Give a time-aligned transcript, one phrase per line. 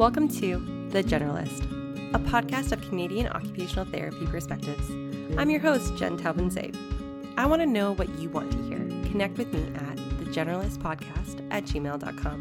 [0.00, 1.64] Welcome to The Jeneralist,
[2.14, 4.88] a podcast of Canadian occupational therapy perspectives.
[5.36, 6.74] I'm your host, Jen Taubensee.
[7.36, 8.78] I want to know what you want to hear.
[9.10, 12.38] Connect with me at thejeneralistpodcast at gmail.com.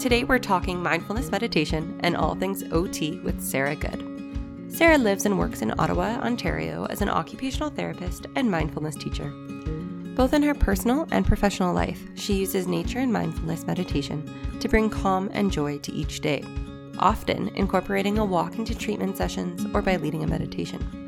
[0.00, 4.02] Today we're talking mindfulness meditation and all things OT with Sarah Good.
[4.66, 9.32] Sarah lives and works in Ottawa, Ontario as an occupational therapist and mindfulness teacher.
[10.14, 14.90] Both in her personal and professional life, she uses nature and mindfulness meditation to bring
[14.90, 16.44] calm and joy to each day,
[16.98, 21.02] often incorporating a walk into treatment sessions or by leading a meditation.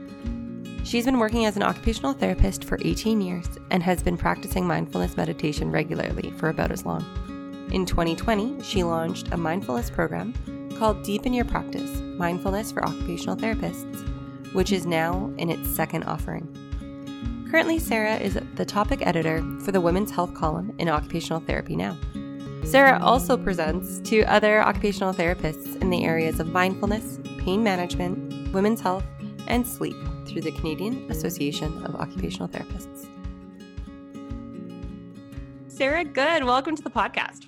[0.84, 5.16] She's been working as an occupational therapist for 18 years and has been practicing mindfulness
[5.16, 7.02] meditation regularly for about as long.
[7.72, 10.32] In 2020, she launched a mindfulness program
[10.78, 16.48] called Deepen Your Practice Mindfulness for Occupational Therapists, which is now in its second offering.
[17.50, 21.98] Currently, Sarah is the topic editor for the Women's Health column in Occupational Therapy Now.
[22.62, 28.80] Sarah also presents to other occupational therapists in the areas of mindfulness, pain management, women's
[28.80, 29.04] health,
[29.48, 33.08] and sleep through the Canadian Association of Occupational Therapists.
[35.66, 36.44] Sarah Good.
[36.44, 37.46] Welcome to the podcast.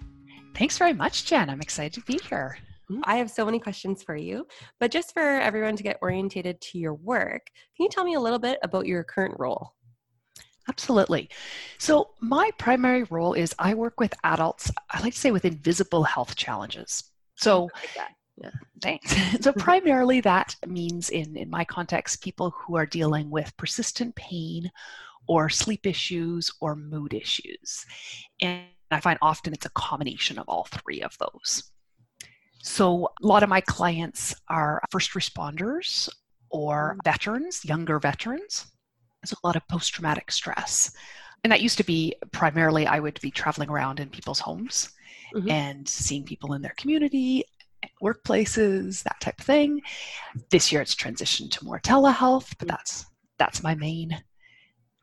[0.56, 1.48] Thanks very much, Jen.
[1.48, 2.58] I'm excited to be here.
[2.90, 3.02] Mm-hmm.
[3.04, 4.44] I have so many questions for you,
[4.80, 7.46] but just for everyone to get orientated to your work,
[7.76, 9.72] can you tell me a little bit about your current role?
[10.68, 11.28] Absolutely.
[11.78, 16.02] So, my primary role is I work with adults, I like to say with invisible
[16.02, 17.04] health challenges.
[17.36, 17.64] So,
[17.96, 18.50] like yeah.
[18.82, 19.14] thanks.
[19.40, 24.70] so, primarily that means in, in my context, people who are dealing with persistent pain
[25.28, 27.84] or sleep issues or mood issues.
[28.40, 31.70] And I find often it's a combination of all three of those.
[32.62, 36.08] So, a lot of my clients are first responders
[36.50, 37.04] or mm.
[37.04, 38.66] veterans, younger veterans
[39.26, 40.92] there's a lot of post traumatic stress.
[41.42, 44.90] And that used to be primarily I would be traveling around in people's homes
[45.34, 45.50] mm-hmm.
[45.50, 47.44] and seeing people in their community,
[48.02, 49.82] workplaces, that type of thing.
[50.50, 53.06] This year it's transitioned to more telehealth, but that's
[53.38, 54.16] that's my main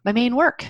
[0.05, 0.65] my main work.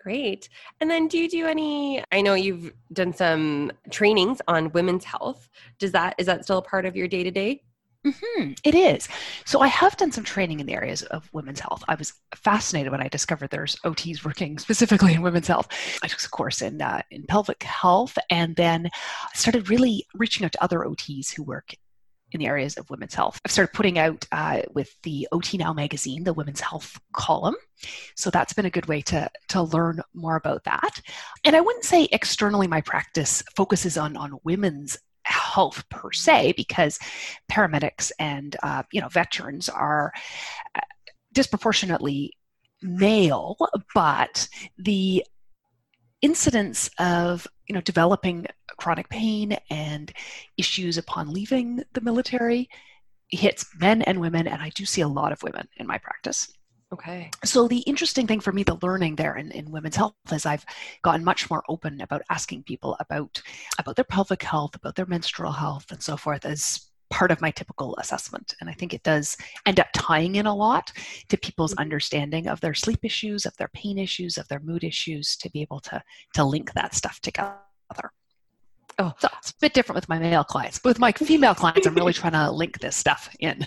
[0.00, 0.48] Great.
[0.80, 5.48] And then do you do any I know you've done some trainings on women's health.
[5.78, 7.62] Does that is that still a part of your day-to-day?
[8.04, 9.08] Mm-hmm, it is.
[9.46, 11.82] So I have done some training in the areas of women's health.
[11.88, 15.68] I was fascinated when I discovered there's OTs working specifically in women's health.
[16.02, 18.90] I took a course in uh, in pelvic health, and then
[19.32, 21.74] started really reaching out to other OTs who work
[22.34, 23.40] in the areas of women's health.
[23.44, 27.54] I've started putting out uh, with the OT Now magazine, the women's health column.
[28.16, 31.00] So that's been a good way to, to learn more about that.
[31.44, 34.98] And I wouldn't say externally my practice focuses on, on women's
[35.54, 36.98] health per se because
[37.50, 40.12] paramedics and uh, you know veterans are
[40.74, 40.80] uh,
[41.32, 42.32] disproportionately
[42.82, 43.56] male
[43.94, 44.48] but
[44.78, 45.24] the
[46.22, 48.46] incidence of you know developing
[48.78, 50.12] chronic pain and
[50.56, 52.68] issues upon leaving the military
[53.28, 56.52] hits men and women and i do see a lot of women in my practice
[56.92, 57.30] Okay.
[57.44, 60.64] So the interesting thing for me, the learning there in, in women's health, is I've
[61.02, 63.40] gotten much more open about asking people about
[63.78, 67.50] about their pelvic health, about their menstrual health, and so forth as part of my
[67.50, 68.54] typical assessment.
[68.60, 69.36] And I think it does
[69.66, 70.92] end up tying in a lot
[71.28, 71.82] to people's mm-hmm.
[71.82, 75.62] understanding of their sleep issues, of their pain issues, of their mood issues, to be
[75.62, 76.02] able to
[76.34, 77.54] to link that stuff together.
[78.98, 80.78] Oh, so it's a bit different with my male clients.
[80.78, 83.66] But with my female clients, I'm really trying to link this stuff in.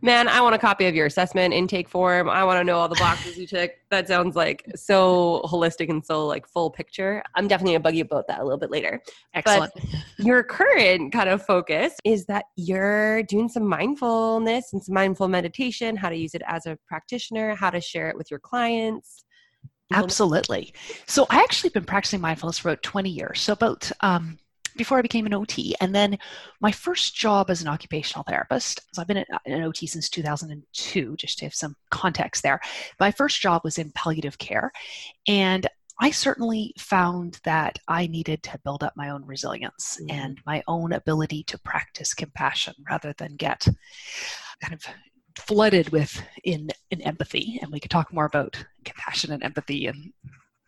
[0.00, 2.28] Man, I want a copy of your assessment intake form.
[2.28, 3.80] I want to know all the boxes you tick.
[3.90, 7.22] That sounds like so holistic and so like full picture.
[7.34, 9.00] I'm definitely gonna bug you about that a little bit later.
[9.34, 9.72] Excellent.
[9.74, 15.28] But your current kind of focus is that you're doing some mindfulness and some mindful
[15.28, 19.24] meditation, how to use it as a practitioner, how to share it with your clients.
[19.92, 20.72] Absolutely.
[21.06, 23.40] So I actually been practicing mindfulness for about 20 years.
[23.40, 24.38] So about um,
[24.76, 25.74] before I became an OT.
[25.80, 26.18] And then
[26.60, 31.38] my first job as an occupational therapist, so I've been an OT since 2002, just
[31.38, 32.60] to have some context there.
[33.00, 34.72] My first job was in palliative care.
[35.28, 35.66] And
[36.00, 40.10] I certainly found that I needed to build up my own resilience mm-hmm.
[40.10, 43.68] and my own ability to practice compassion rather than get
[44.60, 44.84] kind of
[45.38, 50.12] flooded with in, in empathy and we could talk more about compassion and empathy and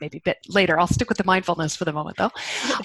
[0.04, 0.78] maybe a bit later.
[0.78, 2.30] I'll stick with the mindfulness for the moment though.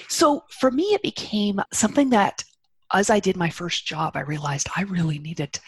[0.08, 2.44] So for me, it became something that
[2.94, 5.60] as I did my first job, I realized I really needed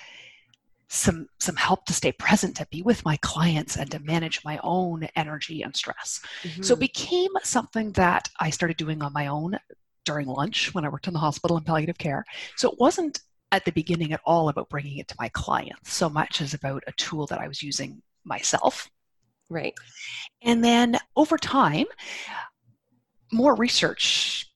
[0.88, 4.60] some some help to stay present to be with my clients and to manage my
[4.62, 6.62] own energy and stress mm-hmm.
[6.62, 6.82] so it mm-hmm.
[6.82, 9.58] became something that i started doing on my own
[10.04, 12.26] during lunch when i worked in the hospital in palliative care
[12.58, 13.22] so it wasn't
[13.54, 16.84] at the beginning at all about bringing it to my clients so much as about
[16.88, 18.90] a tool that i was using myself
[19.52, 19.74] Right.
[20.42, 21.88] And then over time,
[23.34, 24.50] more research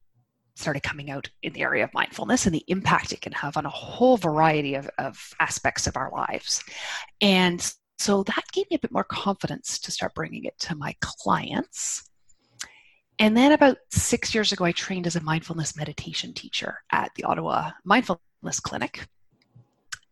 [0.55, 3.65] started coming out in the area of mindfulness and the impact it can have on
[3.65, 6.63] a whole variety of, of aspects of our lives.
[7.19, 10.95] And so that gave me a bit more confidence to start bringing it to my
[11.01, 12.09] clients.
[13.19, 17.25] And then about six years ago, I trained as a mindfulness meditation teacher at the
[17.25, 19.05] Ottawa Mindfulness Clinic.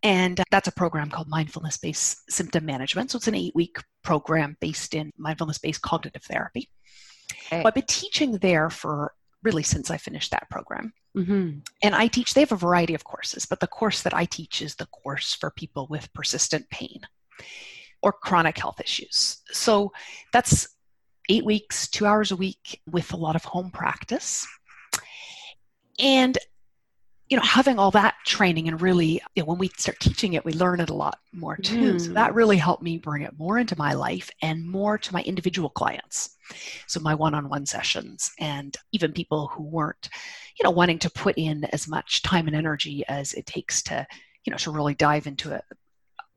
[0.03, 3.09] And that's a program called Mindfulness Based Symptom Management.
[3.09, 6.69] So it's an eight week program based in mindfulness based cognitive therapy.
[7.47, 7.59] Okay.
[7.59, 9.13] Well, I've been teaching there for
[9.43, 10.93] really since I finished that program.
[11.15, 11.59] Mm-hmm.
[11.83, 14.61] And I teach, they have a variety of courses, but the course that I teach
[14.61, 17.01] is the course for people with persistent pain
[18.01, 19.41] or chronic health issues.
[19.51, 19.93] So
[20.31, 20.67] that's
[21.29, 24.45] eight weeks, two hours a week with a lot of home practice.
[25.99, 26.37] And
[27.29, 30.45] you know, having all that training and really, you know, when we start teaching it,
[30.45, 31.93] we learn it a lot more too.
[31.93, 32.01] Mm.
[32.01, 35.21] So that really helped me bring it more into my life and more to my
[35.21, 36.35] individual clients.
[36.87, 40.09] So my one-on-one sessions and even people who weren't,
[40.59, 44.05] you know, wanting to put in as much time and energy as it takes to,
[44.45, 45.61] you know, to really dive into a,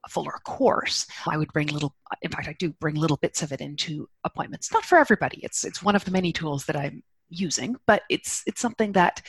[0.05, 1.07] a fuller course.
[1.27, 4.73] I would bring little, in fact, I do bring little bits of it into appointments.
[4.73, 5.41] Not for everybody.
[5.43, 9.21] It's it's one of the many tools that I'm using, but it's it's something that,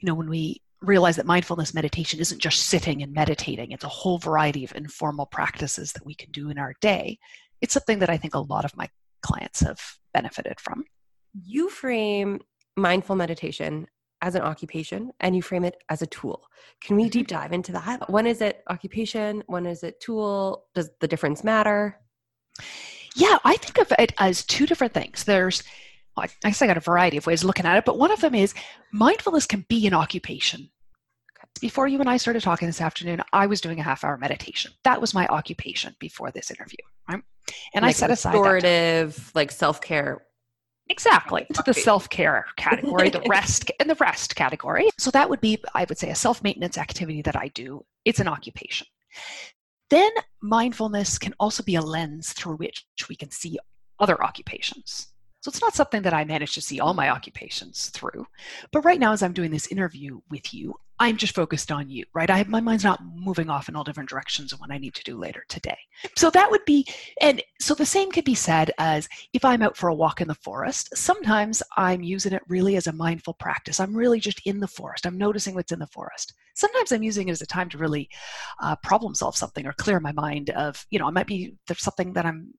[0.00, 3.88] you know, when we realize that mindfulness meditation isn't just sitting and meditating, it's a
[3.88, 7.18] whole variety of informal practices that we can do in our day.
[7.60, 8.88] It's something that I think a lot of my
[9.22, 9.80] clients have
[10.12, 10.84] benefited from.
[11.34, 12.40] You frame
[12.76, 13.86] mindful meditation
[14.20, 16.44] as an occupation and you frame it as a tool.
[16.80, 17.38] Can we deep mm-hmm.
[17.38, 18.08] dive into that?
[18.08, 19.42] When is it occupation?
[19.46, 20.64] When is it tool?
[20.74, 21.98] Does the difference matter?
[23.16, 25.24] Yeah, I think of it as two different things.
[25.24, 25.62] There's
[26.16, 28.20] I guess I got a variety of ways of looking at it, but one of
[28.20, 28.54] them is
[28.92, 30.70] mindfulness can be an occupation.
[31.60, 34.72] Before you and I started talking this afternoon, I was doing a half hour meditation.
[34.84, 36.78] That was my occupation before this interview,
[37.08, 37.22] right?
[37.74, 40.22] And like I set aside restorative, like self care.
[40.88, 41.46] Exactly.
[41.48, 44.88] It's the self care category, the rest and the rest category.
[44.98, 47.84] So that would be, I would say, a self maintenance activity that I do.
[48.04, 48.86] It's an occupation.
[49.90, 50.10] Then
[50.40, 53.58] mindfulness can also be a lens through which we can see
[53.98, 55.11] other occupations.
[55.42, 58.26] So it's not something that I manage to see all my occupations through.
[58.70, 62.04] But right now, as I'm doing this interview with you, I'm just focused on you,
[62.14, 62.30] right?
[62.30, 65.02] I my mind's not moving off in all different directions of what I need to
[65.02, 65.78] do later today.
[66.16, 66.86] So that would be,
[67.20, 70.28] and so the same could be said as if I'm out for a walk in
[70.28, 73.80] the forest, sometimes I'm using it really as a mindful practice.
[73.80, 75.06] I'm really just in the forest.
[75.06, 76.34] I'm noticing what's in the forest.
[76.54, 78.08] Sometimes I'm using it as a time to really
[78.60, 81.82] uh, problem solve something or clear my mind of, you know, I might be, there's
[81.82, 82.54] something that I'm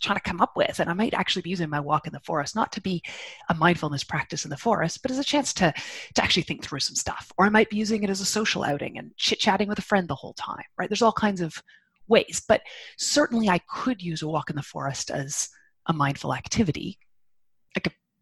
[0.00, 0.78] trying to come up with.
[0.80, 3.02] And I might actually be using my walk in the forest not to be
[3.48, 5.72] a mindfulness practice in the forest, but as a chance to,
[6.14, 7.32] to actually think through some stuff.
[7.38, 9.82] Or I might be using it as a social outing and chit chatting with a
[9.82, 10.88] friend the whole time, right?
[10.88, 11.62] There's all kinds of
[12.08, 12.42] ways.
[12.46, 12.62] But
[12.98, 15.48] certainly I could use a walk in the forest as
[15.86, 16.98] a mindful activity.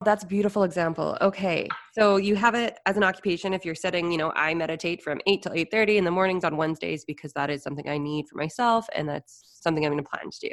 [0.05, 1.17] That's a beautiful example.
[1.21, 1.69] Okay.
[1.93, 5.21] So you have it as an occupation if you're setting, you know, I meditate from
[5.27, 8.37] 8 till 8:30 in the mornings on Wednesdays because that is something I need for
[8.37, 10.53] myself and that's something I'm going to plan to do.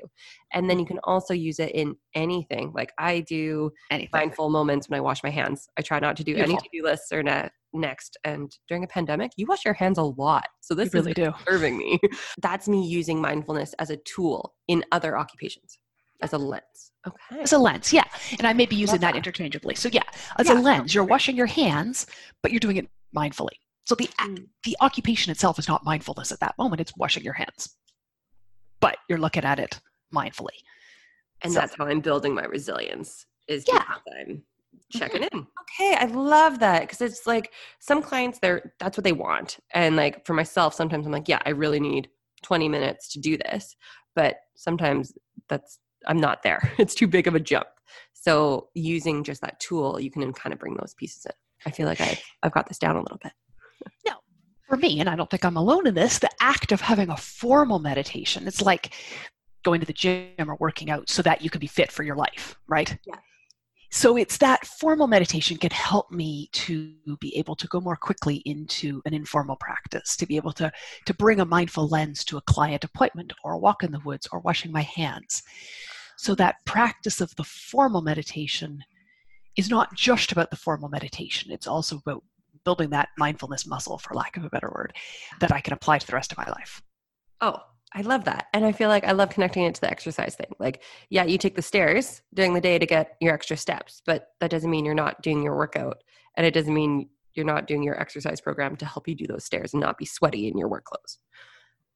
[0.53, 2.71] And then you can also use it in anything.
[2.74, 4.09] Like I do anything.
[4.13, 5.68] mindful moments when I wash my hands.
[5.77, 6.54] I try not to do Beautiful.
[6.54, 8.18] any to-do lists or ne- next.
[8.24, 10.47] And during a pandemic, you wash your hands a lot.
[10.62, 12.00] So this you really is serving me.
[12.42, 15.77] That's me using mindfulness as a tool in other occupations
[16.21, 16.91] as a lens.
[17.07, 17.41] Okay.
[17.41, 18.03] As a lens, yeah.
[18.38, 19.13] And I may be using that.
[19.13, 19.18] that.
[19.18, 19.75] interchangeably.
[19.75, 20.03] So yeah,
[20.38, 22.06] as yeah, a lens, you're washing your hands,
[22.44, 23.57] but you're doing it mindfully.
[23.85, 24.45] So the mm.
[24.63, 27.75] the occupation itself is not mindfulness at that moment, it's washing your hands.
[28.80, 29.80] But you're looking at it
[30.13, 30.57] mindfully.
[31.44, 33.83] And so, that's how I'm building my resilience is yeah.
[34.19, 34.44] I'm
[34.92, 35.37] checking mm-hmm.
[35.37, 35.47] in.
[35.80, 39.57] Okay, I love that because it's like some clients they're that's what they want.
[39.73, 42.09] And like for myself sometimes I'm like, yeah, I really need
[42.44, 43.75] 20 minutes to do this.
[44.16, 45.13] But sometimes
[45.49, 46.71] that's I'm not there.
[46.79, 47.67] It's too big of a jump.
[48.13, 51.31] So using just that tool, you can kind of bring those pieces in.
[51.65, 53.33] I feel like I've, I've got this down a little bit.
[54.05, 54.13] No,
[54.69, 57.17] for me, and I don't think I'm alone in this, the act of having a
[57.17, 58.93] formal meditation, it's like
[59.63, 62.15] going to the gym or working out so that you can be fit for your
[62.15, 62.95] life, right?
[63.05, 63.15] Yeah.
[63.94, 68.38] So it's that formal meditation can help me to be able to go more quickly
[68.45, 70.71] into an informal practice, to be able to,
[71.06, 74.30] to bring a mindful lens to a client appointment or a walk in the woods
[74.31, 75.44] or washing my hands.
[76.16, 78.81] So that practice of the formal meditation
[79.57, 82.24] is not just about the formal meditation, it's also about
[82.64, 84.94] building that mindfulness muscle, for lack of a better word,
[85.42, 86.81] that I can apply to the rest of my life.
[87.42, 87.57] Oh,
[87.94, 88.48] I love that.
[88.54, 90.54] And I feel like I love connecting it to the exercise thing.
[90.60, 94.30] Like, yeah, you take the stairs during the day to get your extra steps, but
[94.40, 96.04] that doesn't mean you're not doing your workout.
[96.38, 99.44] And it doesn't mean you're not doing your exercise program to help you do those
[99.44, 101.18] stairs and not be sweaty in your work clothes.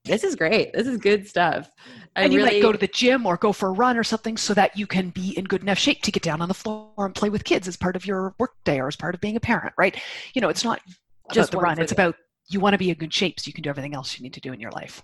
[0.03, 0.71] This is great.
[0.73, 1.71] This is good stuff.
[2.15, 2.57] I and you really...
[2.57, 4.85] might go to the gym or go for a run or something so that you
[4.85, 7.43] can be in good enough shape to get down on the floor and play with
[7.43, 9.99] kids as part of your workday or as part of being a parent, right?
[10.33, 10.79] You know, it's not
[11.31, 11.79] just the run.
[11.79, 12.15] It's about
[12.47, 14.33] you want to be in good shape so you can do everything else you need
[14.33, 15.01] to do in your life.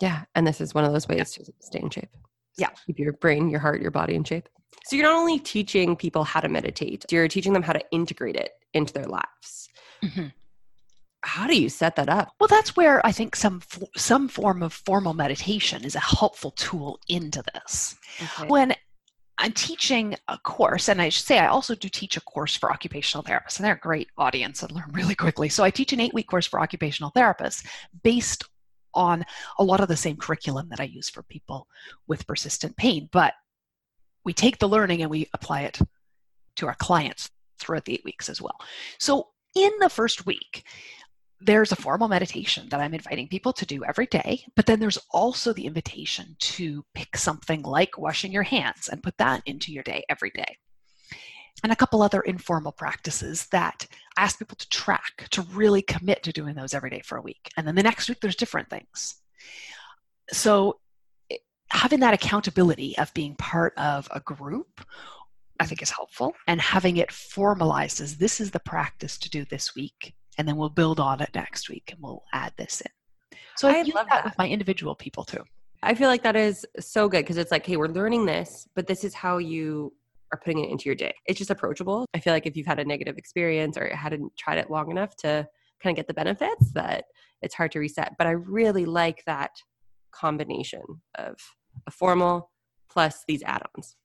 [0.00, 0.24] Yeah.
[0.34, 1.44] And this is one of those ways yeah.
[1.44, 2.10] to stay in shape.
[2.56, 2.68] Yeah.
[2.86, 4.48] Keep your brain, your heart, your body in shape.
[4.84, 8.36] So you're not only teaching people how to meditate, you're teaching them how to integrate
[8.36, 9.68] it into their lives.
[10.02, 10.26] Mm-hmm.
[11.22, 12.32] How do you set that up?
[12.40, 13.60] Well, that's where I think some
[13.94, 17.96] some form of formal meditation is a helpful tool into this.
[18.22, 18.48] Okay.
[18.48, 18.74] When
[19.36, 22.72] I'm teaching a course, and I should say I also do teach a course for
[22.72, 25.50] occupational therapists, and they're a great audience and learn really quickly.
[25.50, 27.66] So I teach an eight week course for occupational therapists
[28.02, 28.44] based
[28.94, 29.24] on
[29.58, 31.66] a lot of the same curriculum that I use for people
[32.06, 33.08] with persistent pain.
[33.12, 33.34] But
[34.24, 35.78] we take the learning and we apply it
[36.56, 38.58] to our clients throughout the eight weeks as well.
[38.98, 40.64] So in the first week,
[41.40, 44.98] there's a formal meditation that I'm inviting people to do every day, but then there's
[45.10, 49.82] also the invitation to pick something like washing your hands and put that into your
[49.82, 50.58] day every day
[51.62, 56.22] and a couple other informal practices that I ask people to track, to really commit
[56.24, 57.50] to doing those every day for a week.
[57.56, 59.16] And then the next week, there's different things.
[60.32, 60.80] So,
[61.30, 61.36] eh,
[61.70, 64.80] having that accountability of being part of a group,
[65.58, 69.44] I think is helpful, and having it formalized as this is the practice to do
[69.44, 73.38] this week, and then we'll build on it next week and we'll add this in.
[73.56, 75.44] So I, I love that, that with my individual people too.
[75.82, 78.86] I feel like that is so good because it's like, hey, we're learning this, but
[78.86, 79.92] this is how you
[80.32, 81.14] are putting it into your day.
[81.26, 82.06] It's just approachable.
[82.14, 85.16] I feel like if you've had a negative experience or hadn't tried it long enough
[85.16, 85.46] to
[85.82, 87.04] kind of get the benefits, that
[87.42, 88.14] it's hard to reset.
[88.18, 89.50] But I really like that
[90.12, 90.82] combination
[91.16, 91.36] of
[91.86, 92.50] a formal
[92.90, 93.96] plus these add ons.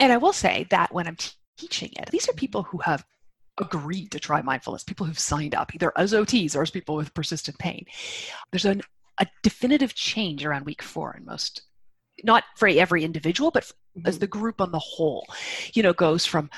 [0.00, 3.04] And I will say that when I'm t- teaching it, these are people who have
[3.60, 7.14] agreed to try mindfulness, people who've signed up, either as OTs or as people with
[7.14, 7.84] persistent pain.
[8.52, 8.82] There's an,
[9.18, 11.62] a definitive change around week four in most
[12.24, 13.70] not for every individual, but
[14.04, 14.20] as mm-hmm.
[14.20, 15.26] the group on the whole,
[15.74, 16.50] you know, goes from,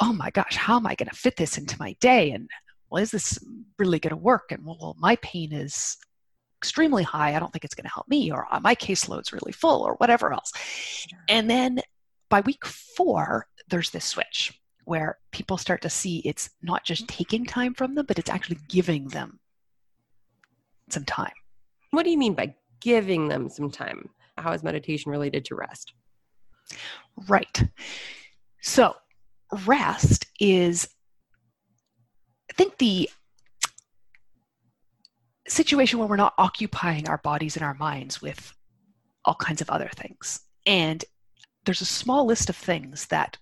[0.00, 2.32] oh my gosh, how am I going to fit this into my day?
[2.32, 2.48] And
[2.90, 3.38] well, is this
[3.78, 4.52] really going to work?
[4.52, 5.96] And well, well, my pain is
[6.58, 7.34] extremely high.
[7.34, 9.94] I don't think it's going to help me, or uh, my caseload's really full, or
[9.94, 10.52] whatever else.
[11.28, 11.80] And then
[12.28, 17.44] by week four, there's this switch where people start to see it's not just taking
[17.44, 19.40] time from them, but it's actually giving them
[20.90, 21.32] some time.
[21.90, 24.10] What do you mean by giving them some time?
[24.38, 25.94] how is meditation related to rest?
[27.28, 27.62] Right.
[28.62, 28.94] So,
[29.66, 30.88] rest is,
[32.50, 33.08] I think, the
[35.48, 38.52] situation where we're not occupying our bodies and our minds with
[39.24, 40.40] all kinds of other things.
[40.66, 41.04] And
[41.64, 43.38] there's a small list of things that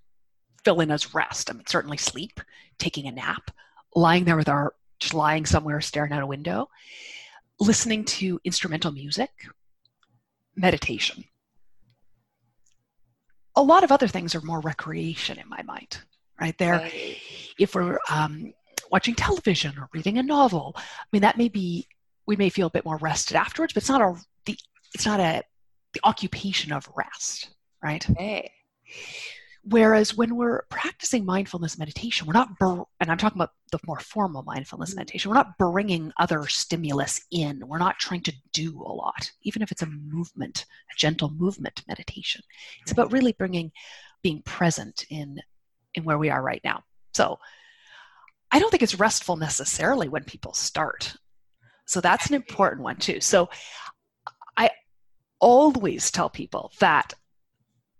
[0.65, 1.51] fill in as rest.
[1.51, 2.41] I mean, certainly sleep,
[2.79, 3.51] taking a nap,
[3.95, 6.69] lying there with our, just lying somewhere staring out a window,
[7.61, 9.31] listening to instrumental music,
[10.57, 11.25] meditation.
[13.57, 15.99] A lot of other things are more recreation in my mind,
[16.41, 16.57] right?
[16.59, 17.17] There, right.
[17.59, 18.53] if we're um,
[18.91, 20.83] watching television or reading a novel, I
[21.13, 21.87] mean, that may be,
[22.27, 24.59] we may feel a bit more rested afterwards, but it's not a, the,
[24.95, 25.43] it's not a,
[25.93, 27.51] the occupation of rest,
[27.83, 28.09] right?
[28.11, 28.51] Okay.
[29.67, 33.99] Whereas when we're practicing mindfulness meditation, we're not, bur- and I'm talking about the more
[33.99, 34.99] formal mindfulness mm-hmm.
[35.01, 37.67] meditation, we're not bringing other stimulus in.
[37.67, 41.83] We're not trying to do a lot, even if it's a movement, a gentle movement
[41.89, 42.43] meditation.
[42.83, 43.73] It's about really bringing,
[44.23, 45.41] being present in,
[45.95, 46.83] in where we are right now.
[47.15, 47.39] So
[48.51, 51.17] I don't think it's restful necessarily when people start.
[51.87, 53.21] So that's an important one too.
[53.21, 53.49] So
[54.59, 54.71] I
[55.41, 57.15] always tell people that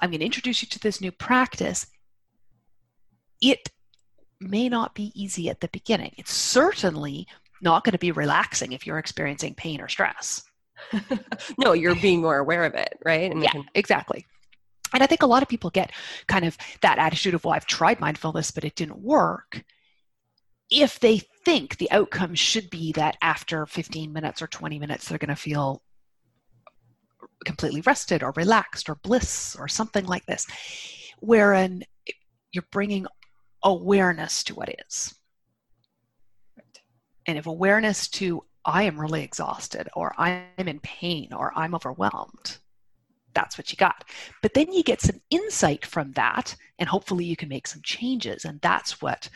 [0.01, 1.87] I'm going to introduce you to this new practice.
[3.41, 3.71] It
[4.41, 6.13] may not be easy at the beginning.
[6.17, 7.27] It's certainly
[7.63, 10.45] not going to be relaxing if you're experiencing pain or stress.
[11.59, 13.31] no, you're being more aware of it, right?
[13.31, 14.27] And yeah, can- exactly.
[14.93, 15.93] And I think a lot of people get
[16.29, 19.65] kind of that attitude of, well, I've tried mindfulness, but it didn't work.
[20.71, 25.19] If they think the outcome should be that after 15 minutes or 20 minutes, they're
[25.19, 25.83] going to feel
[27.45, 30.47] completely rested or relaxed or bliss or something like this,
[31.21, 31.83] wherein
[32.53, 33.07] you're bringing
[33.63, 35.15] awareness to what is.
[37.27, 42.59] And if awareness to, I am really exhausted, or I'm in pain, or I'm overwhelmed,
[43.35, 44.05] that's what you got.
[44.43, 48.45] But then you get some insight from that, and hopefully you can make some changes.
[48.45, 49.29] And that's what,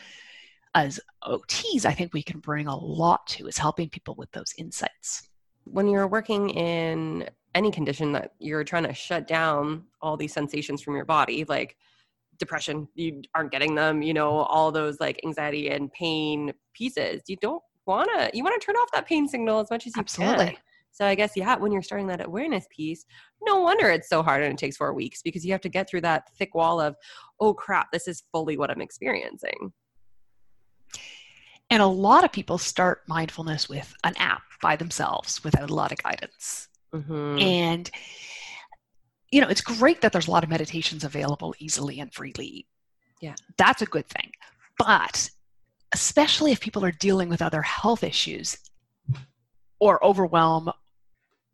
[0.73, 4.53] as OTs, I think we can bring a lot to, is helping people with those
[4.57, 5.27] insights.
[5.65, 10.81] When you're working in any condition that you're trying to shut down all these sensations
[10.81, 11.75] from your body like
[12.37, 17.35] depression you aren't getting them you know all those like anxiety and pain pieces you
[17.41, 19.99] don't want to you want to turn off that pain signal as much as you
[20.01, 20.45] Absolutely.
[20.45, 20.55] can
[20.91, 23.05] So I guess, yeah, when you're starting that awareness piece,
[23.41, 25.89] no wonder it's so hard and it takes four weeks because you have to get
[25.89, 26.95] through that thick wall of,
[27.39, 29.71] oh crap, this is fully what I'm experiencing.
[31.69, 35.91] And a lot of people start mindfulness with an app by themselves without a lot
[35.91, 36.67] of guidance.
[36.93, 37.39] Mm-hmm.
[37.39, 37.91] And,
[39.31, 42.65] you know, it's great that there's a lot of meditations available easily and freely.
[43.21, 43.35] Yeah.
[43.57, 44.31] That's a good thing.
[44.77, 45.29] But
[45.93, 48.57] especially if people are dealing with other health issues
[49.79, 50.71] or overwhelm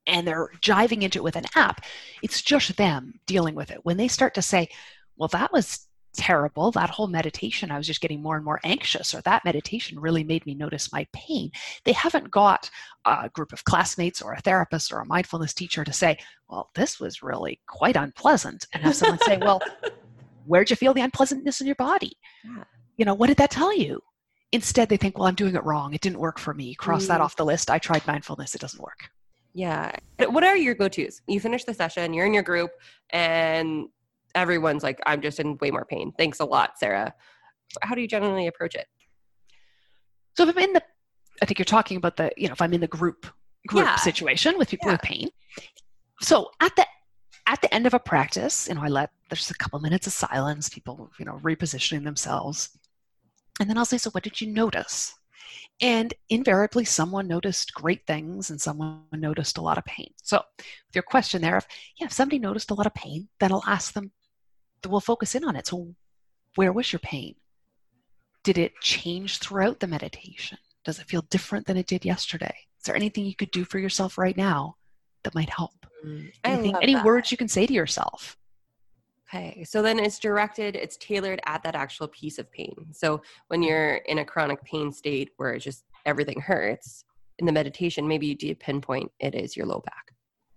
[0.07, 1.83] and they're jiving into it with an app,
[2.21, 3.79] it's just them dealing with it.
[3.83, 4.69] When they start to say,
[5.17, 9.13] well, that was terrible, that whole meditation, I was just getting more and more anxious,
[9.13, 11.51] or that meditation really made me notice my pain,
[11.83, 12.69] they haven't got
[13.05, 16.17] a group of classmates or a therapist or a mindfulness teacher to say,
[16.49, 18.67] well, this was really quite unpleasant.
[18.73, 19.61] And have someone say, well,
[20.45, 22.17] where'd you feel the unpleasantness in your body?
[22.43, 22.63] Yeah.
[22.97, 24.01] You know, what did that tell you?
[24.51, 25.93] Instead, they think, well, I'm doing it wrong.
[25.93, 26.75] It didn't work for me.
[26.75, 27.07] Cross mm.
[27.09, 27.69] that off the list.
[27.69, 28.55] I tried mindfulness.
[28.55, 29.09] It doesn't work.
[29.53, 29.95] Yeah.
[30.19, 31.21] What are your go tos?
[31.27, 32.71] You finish the session, you're in your group,
[33.11, 33.87] and
[34.35, 36.11] everyone's like, I'm just in way more pain.
[36.17, 37.13] Thanks a lot, Sarah.
[37.81, 38.87] How do you generally approach it?
[40.37, 40.83] So if I'm in the,
[41.41, 43.25] I think you're talking about the, you know, if I'm in the group
[43.67, 43.95] group yeah.
[43.95, 44.93] situation with people yeah.
[44.93, 45.29] with pain.
[46.21, 46.85] So at the
[47.47, 50.13] at the end of a practice, you know, I let there's a couple minutes of
[50.13, 52.77] silence, people, you know, repositioning themselves.
[53.59, 55.13] And then I'll say, so what did you notice?
[55.81, 60.11] And invariably, someone noticed great things and someone noticed a lot of pain.
[60.23, 61.67] So, with your question there, if,
[61.99, 64.11] yeah, if somebody noticed a lot of pain, then I'll ask them,
[64.89, 65.67] we'll focus in on it.
[65.67, 65.95] So,
[66.55, 67.35] where was your pain?
[68.43, 70.57] Did it change throughout the meditation?
[70.83, 72.55] Does it feel different than it did yesterday?
[72.79, 74.75] Is there anything you could do for yourself right now
[75.23, 75.71] that might help?
[76.05, 77.05] Mm, Anything, any that.
[77.05, 78.37] words you can say to yourself?
[79.27, 82.75] Okay, so then it's directed, it's tailored at that actual piece of pain.
[82.91, 87.03] So when you're in a chronic pain state where it's just everything hurts,
[87.39, 90.11] in the meditation, maybe you do pinpoint it is your low back.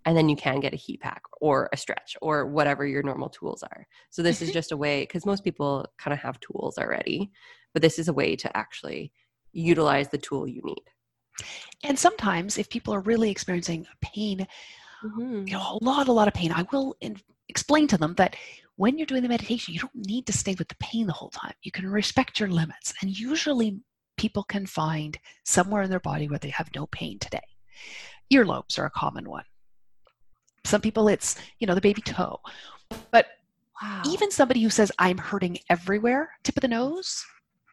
[0.09, 3.29] And then you can get a heat pack or a stretch or whatever your normal
[3.29, 3.87] tools are.
[4.09, 7.31] So this is just a way, because most people kind of have tools already,
[7.75, 9.13] but this is a way to actually
[9.53, 10.85] utilize the tool you need.
[11.85, 14.47] And sometimes if people are really experiencing pain,
[15.05, 15.47] mm-hmm.
[15.47, 18.35] you know, a lot, a lot of pain, I will in- explain to them that
[18.77, 21.29] when you're doing the meditation, you don't need to stay with the pain the whole
[21.29, 21.53] time.
[21.65, 22.95] You can respect your limits.
[23.03, 23.79] And usually
[24.17, 27.47] people can find somewhere in their body where they have no pain today.
[28.33, 29.45] Earlobes are a common one.
[30.69, 32.39] Some people it's, you know, the baby toe.
[33.11, 33.27] But
[33.83, 34.03] wow.
[34.07, 37.25] even somebody who says, I'm hurting everywhere, tip of the nose,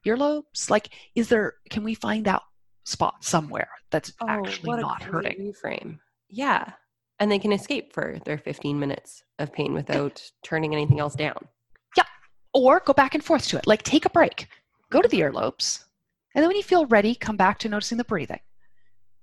[0.05, 2.41] earlobes, like, is there, can we find that
[2.83, 5.53] spot somewhere that's oh, actually not hurting?
[5.53, 5.99] Reframe.
[6.29, 6.71] Yeah
[7.19, 11.47] and they can escape for their 15 minutes of pain without turning anything else down.
[11.95, 12.03] Yeah.
[12.53, 13.67] Or go back and forth to it.
[13.67, 14.47] Like take a break,
[14.89, 15.83] go to the earlobes,
[16.33, 18.41] and then when you feel ready, come back to noticing the breathing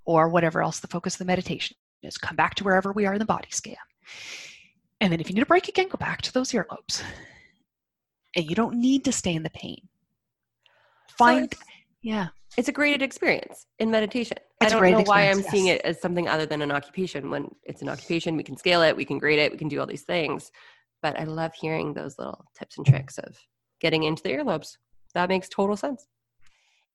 [0.05, 2.19] or whatever else the focus of the meditation is.
[2.19, 3.77] Come back to wherever we are in the body scan.
[5.01, 7.03] And then if you need a break again, go back to those earlobes.
[8.37, 9.89] And you don't need to stay in the pain.
[11.19, 11.61] Find, so
[12.03, 14.37] yeah it's a graded experience in meditation.
[14.61, 15.51] It's I don't know why I'm yes.
[15.51, 17.31] seeing it as something other than an occupation.
[17.31, 19.81] When it's an occupation, we can scale it, we can grade it, we can do
[19.81, 20.53] all these things.
[21.01, 23.37] But I love hearing those little tips and tricks of
[23.81, 24.77] getting into the earlobes.
[25.15, 26.07] That makes total sense.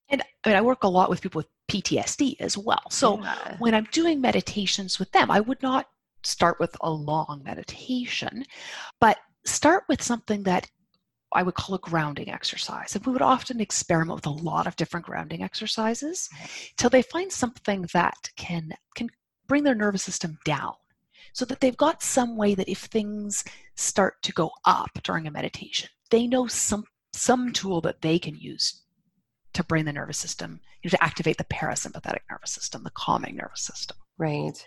[0.09, 2.83] And I, mean, I work a lot with people with PTSD as well.
[2.89, 3.57] So yeah.
[3.59, 5.87] when I'm doing meditations with them, I would not
[6.23, 8.45] start with a long meditation,
[8.99, 10.69] but start with something that
[11.33, 12.95] I would call a grounding exercise.
[12.95, 16.45] And we would often experiment with a lot of different grounding exercises mm-hmm.
[16.77, 19.09] till they find something that can can
[19.47, 20.73] bring their nervous system down
[21.33, 23.43] so that they've got some way that if things
[23.75, 28.35] start to go up during a meditation, they know some some tool that they can
[28.35, 28.83] use
[29.57, 33.35] to bring the nervous system, you know, to activate the parasympathetic nervous system, the calming
[33.35, 33.97] nervous system.
[34.17, 34.65] Right.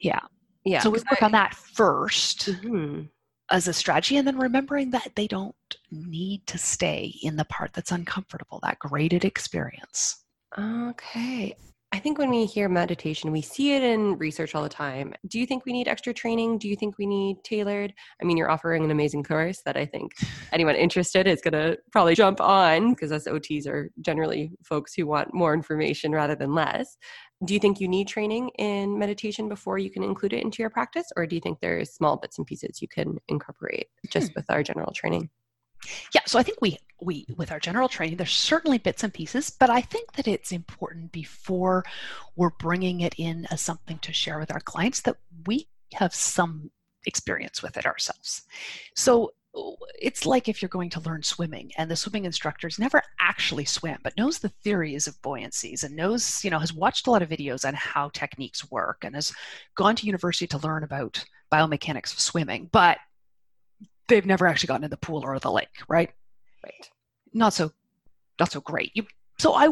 [0.00, 0.20] Yeah.
[0.64, 0.80] Yeah.
[0.80, 3.02] So we work I, on that 1st mm-hmm
[3.50, 5.54] as a strategy and then remembering that they don't
[5.90, 10.24] need to stay in the part that's uncomfortable that graded experience
[10.58, 11.54] okay
[11.94, 15.14] i think when we hear meditation we see it in research all the time.
[15.28, 16.58] Do you think we need extra training?
[16.58, 17.94] Do you think we need tailored?
[18.20, 20.10] I mean you're offering an amazing course that i think
[20.52, 25.06] anyone interested is going to probably jump on because us ots are generally folks who
[25.06, 26.96] want more information rather than less.
[27.44, 30.70] Do you think you need training in meditation before you can include it into your
[30.70, 34.34] practice or do you think there's small bits and pieces you can incorporate just hmm.
[34.36, 35.30] with our general training
[36.14, 39.50] yeah so i think we we with our general training there's certainly bits and pieces
[39.50, 41.84] but i think that it's important before
[42.36, 45.16] we're bringing it in as something to share with our clients that
[45.46, 46.70] we have some
[47.06, 48.42] experience with it ourselves.
[48.94, 49.32] So
[50.00, 53.96] it's like if you're going to learn swimming and the swimming instructor's never actually swam
[54.02, 57.28] but knows the theories of buoyancies and knows you know has watched a lot of
[57.28, 59.32] videos on how techniques work and has
[59.76, 62.98] gone to university to learn about biomechanics of swimming but
[64.08, 66.10] they've never actually gotten in the pool or the lake right
[66.62, 66.90] Right.
[67.32, 67.72] not so
[68.40, 69.04] not so great you
[69.38, 69.68] so i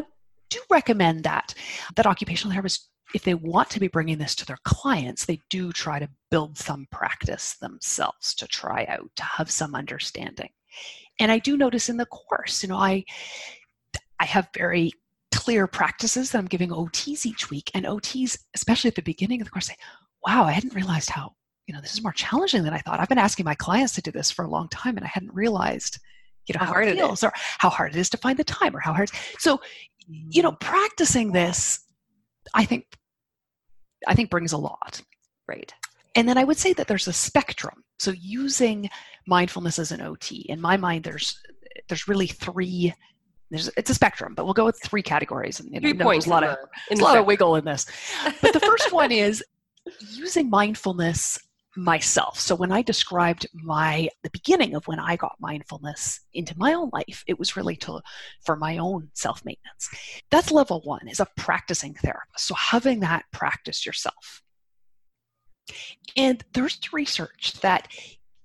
[0.49, 1.53] do recommend that
[1.95, 5.71] that occupational therapists if they want to be bringing this to their clients, they do
[5.71, 10.49] try to build some practice themselves to try out, to have some understanding.
[11.19, 13.05] And I do notice in the course, you know, I
[14.19, 14.91] I have very
[15.31, 19.45] clear practices that I'm giving OTs each week, and OTs, especially at the beginning of
[19.45, 19.75] the course, say,
[20.25, 21.35] "Wow, I hadn't realized how
[21.67, 22.99] you know this is more challenging than I thought.
[22.99, 25.33] I've been asking my clients to do this for a long time, and I hadn't
[25.33, 25.99] realized."
[26.45, 28.43] You know how, how hard it feels, or how hard it is to find the
[28.43, 29.09] time, or how hard.
[29.39, 29.61] So,
[30.07, 31.79] you know, practicing this,
[32.53, 32.85] I think
[34.07, 35.01] I think brings a lot.
[35.47, 35.73] Right.
[36.15, 37.83] And then I would say that there's a spectrum.
[37.99, 38.89] So using
[39.25, 41.39] mindfulness as an OT, in my mind, there's
[41.87, 42.93] there's really three.
[43.49, 45.59] There's, it's a spectrum, but we'll go with three categories.
[45.59, 46.25] And you know, three points.
[46.25, 46.57] There's a lot of
[46.91, 47.85] a lot of wiggle in this.
[48.41, 49.43] But the first one is
[50.11, 51.39] using mindfulness
[51.75, 52.39] myself.
[52.39, 56.89] So when I described my the beginning of when I got mindfulness into my own
[56.93, 58.01] life, it was really to
[58.45, 59.89] for my own self-maintenance.
[60.29, 62.45] That's level 1 is a practicing therapist.
[62.45, 64.41] So having that practice yourself.
[66.15, 67.87] And there's research that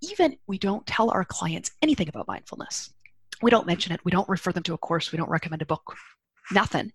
[0.01, 2.95] even we don't tell our clients anything about mindfulness.
[3.43, 5.67] We don't mention it, we don't refer them to a course, we don't recommend a
[5.67, 5.95] book,
[6.51, 6.93] nothing.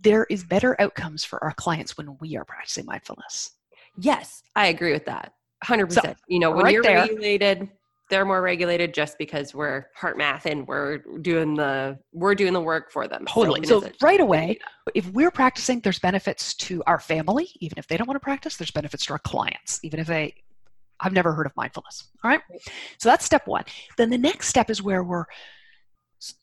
[0.00, 3.50] There is better outcomes for our clients when we are practicing mindfulness.
[3.96, 5.32] Yes, I agree with that.
[5.64, 5.92] 100%.
[5.92, 7.68] So, you know, when right you're there, regulated,
[8.10, 12.60] they're more regulated just because we're heart math and we're doing the we're doing the
[12.60, 13.24] work for them.
[13.26, 13.64] Totally.
[13.66, 14.58] So, so right away,
[14.94, 18.56] if we're practicing, there's benefits to our family, even if they don't want to practice.
[18.56, 20.34] There's benefits to our clients, even if they
[21.02, 22.08] I've never heard of mindfulness.
[22.22, 22.40] All right.
[22.98, 23.64] So that's step one.
[23.96, 25.24] Then the next step is where we're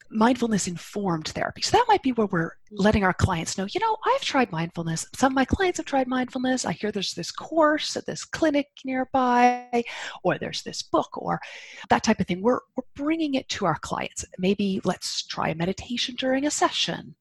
[0.10, 1.62] mindfulness informed therapy.
[1.62, 5.06] So that might be where we're letting our clients know, you know, I've tried mindfulness.
[5.16, 6.66] Some of my clients have tried mindfulness.
[6.66, 9.84] I hear there's this course at this clinic nearby,
[10.24, 11.40] or there's this book, or
[11.90, 12.42] that type of thing.
[12.42, 14.26] We're, we're bringing it to our clients.
[14.38, 17.16] Maybe let's try a meditation during a session.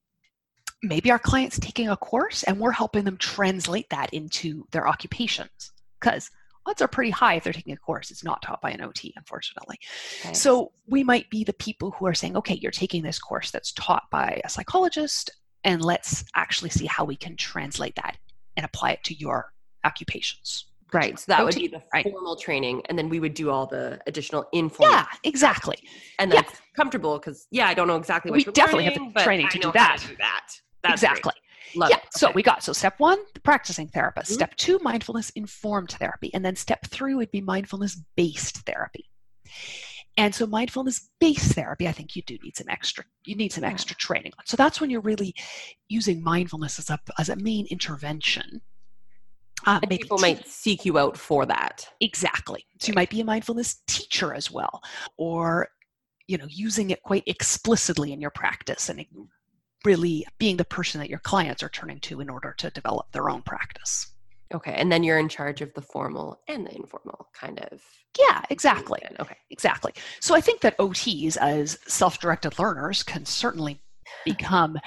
[0.82, 5.72] Maybe our client's taking a course and we're helping them translate that into their occupations.
[6.00, 6.30] Because
[6.68, 8.10] odds are pretty high if they're taking a course.
[8.10, 9.78] It's not taught by an OT, unfortunately.
[10.20, 10.34] Okay.
[10.34, 13.72] So we might be the people who are saying, okay, you're taking this course that's
[13.72, 15.30] taught by a psychologist,
[15.64, 18.16] and let's actually see how we can translate that
[18.56, 19.52] and apply it to your
[19.84, 20.66] occupations.
[20.92, 21.18] Right.
[21.18, 24.00] So that OT, would be the formal training, and then we would do all the
[24.06, 24.94] additional informal.
[24.94, 25.76] Yeah, exactly.
[26.18, 26.58] And that's yeah.
[26.74, 29.58] comfortable because yeah, I don't know exactly what we definitely learning, have the training to
[29.58, 29.98] do that.
[30.00, 30.46] to do that.
[30.82, 31.32] That's exactly.
[31.32, 31.47] Great.
[31.74, 31.96] Love yeah.
[31.96, 32.06] Okay.
[32.12, 34.30] So we got so step one, the practicing therapist.
[34.30, 34.34] Mm-hmm.
[34.34, 36.32] Step two, mindfulness informed therapy.
[36.34, 39.08] And then step three would be mindfulness based therapy.
[40.16, 43.62] And so mindfulness based therapy, I think you do need some extra, you need some
[43.62, 44.46] extra training on.
[44.46, 45.34] So that's when you're really
[45.88, 48.60] using mindfulness as a as a main intervention.
[49.66, 51.88] Uh, people might seek you out for that.
[52.00, 52.64] Exactly.
[52.80, 54.82] So you might be a mindfulness teacher as well,
[55.16, 55.68] or
[56.26, 59.04] you know, using it quite explicitly in your practice and
[59.84, 63.30] really being the person that your clients are turning to in order to develop their
[63.30, 64.08] own practice.
[64.54, 67.82] Okay, and then you're in charge of the formal and the informal kind of.
[68.18, 69.00] Yeah, exactly.
[69.20, 69.92] Okay, exactly.
[70.20, 73.80] So I think that OTs as self-directed learners can certainly
[74.24, 74.78] become,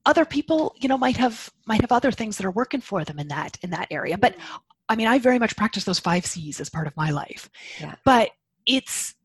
[0.06, 3.20] other people you know might have might have other things that are working for them
[3.20, 4.36] in that in that area but
[4.88, 7.96] i mean i very much practice those five c's as part of my life yeah.
[8.06, 8.32] but
[8.66, 9.16] it's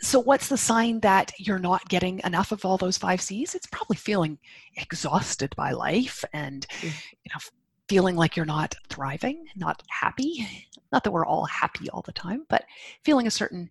[0.00, 3.54] so what's the sign that you're not getting enough of all those five c's?
[3.54, 4.38] It's probably feeling
[4.76, 6.92] exhausted by life and mm.
[7.24, 7.40] you know
[7.88, 10.46] feeling like you're not thriving not happy.
[10.92, 12.64] Not that we're all happy all the time but
[13.04, 13.68] feeling a certain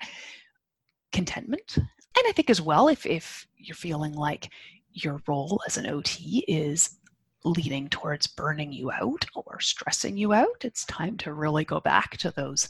[1.11, 1.77] contentment.
[1.77, 4.49] And i think as well if if you're feeling like
[4.91, 6.97] your role as an OT is
[7.43, 12.17] leading towards burning you out or stressing you out, it's time to really go back
[12.17, 12.67] to those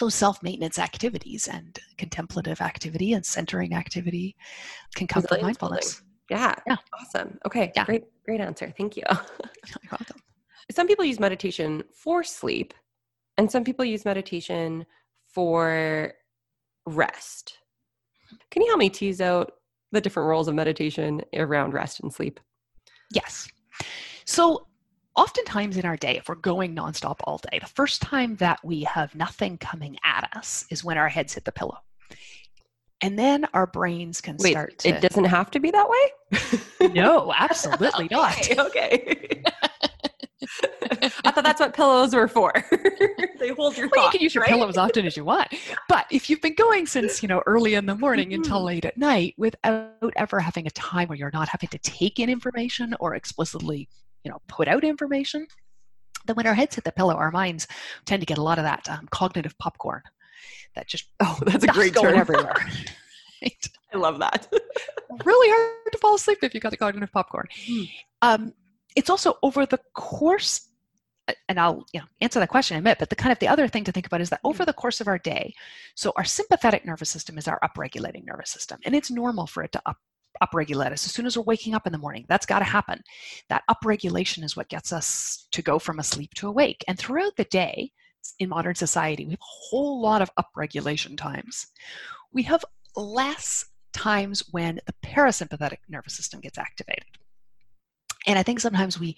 [0.00, 4.34] those self-maintenance activities and contemplative activity and centering activity
[4.94, 6.02] can come from mindfulness.
[6.30, 6.54] Yeah.
[6.66, 6.76] Yeah.
[6.98, 7.38] Awesome.
[7.46, 7.70] Okay.
[7.76, 7.84] Yeah.
[7.84, 8.72] Great, great answer.
[8.76, 9.02] Thank you.
[9.10, 10.16] You're welcome.
[10.70, 12.72] Some people use meditation for sleep,
[13.36, 14.86] and some people use meditation
[15.28, 16.14] for
[16.86, 17.58] rest.
[18.50, 19.52] Can you help me tease out
[19.92, 22.38] the different roles of meditation around rest and sleep?
[23.12, 23.48] Yes.
[24.24, 24.68] So,
[25.16, 28.82] oftentimes in our day, if we're going nonstop all day, the first time that we
[28.84, 31.78] have nothing coming at us is when our heads hit the pillow.
[33.02, 34.90] And then our brains can Wait, start to.
[34.90, 36.88] It doesn't have to be that way?
[36.92, 38.50] no, absolutely not.
[38.58, 39.42] okay.
[41.24, 42.52] I thought that's what pillows were for.
[43.38, 44.50] they hold your well, thoughts, you can use your right?
[44.50, 45.48] pillow as often as you want.
[45.88, 48.42] But if you've been going since, you know, early in the morning mm-hmm.
[48.42, 52.18] until late at night without ever having a time where you're not having to take
[52.18, 53.88] in information or explicitly,
[54.24, 55.46] you know, put out information,
[56.26, 57.66] then when our heads hit the pillow, our minds
[58.04, 60.02] tend to get a lot of that um, cognitive popcorn
[60.74, 62.18] that just oh, that's a great going term.
[62.18, 62.54] everywhere.
[63.42, 63.66] right?
[63.92, 64.52] I love that.
[65.24, 67.48] really hard to fall asleep if you got the cognitive popcorn.
[67.68, 67.90] Mm.
[68.22, 68.52] Um,
[68.96, 70.68] it's also over the course
[71.48, 73.48] and I'll you know answer that question in a minute, but the kind of the
[73.48, 75.54] other thing to think about is that over the course of our day,
[75.94, 79.72] so our sympathetic nervous system is our upregulating nervous system, and it's normal for it
[79.72, 79.96] to up
[80.42, 82.24] upregulate us as soon as we're waking up in the morning.
[82.28, 82.72] That's got to mm-hmm.
[82.72, 83.02] happen.
[83.48, 86.84] That upregulation is what gets us to go from asleep to awake.
[86.88, 87.92] And throughout the day,
[88.38, 91.66] in modern society, we have a whole lot of upregulation times.
[92.32, 92.64] We have
[92.96, 97.04] less times when the parasympathetic nervous system gets activated.
[98.26, 99.16] And I think sometimes we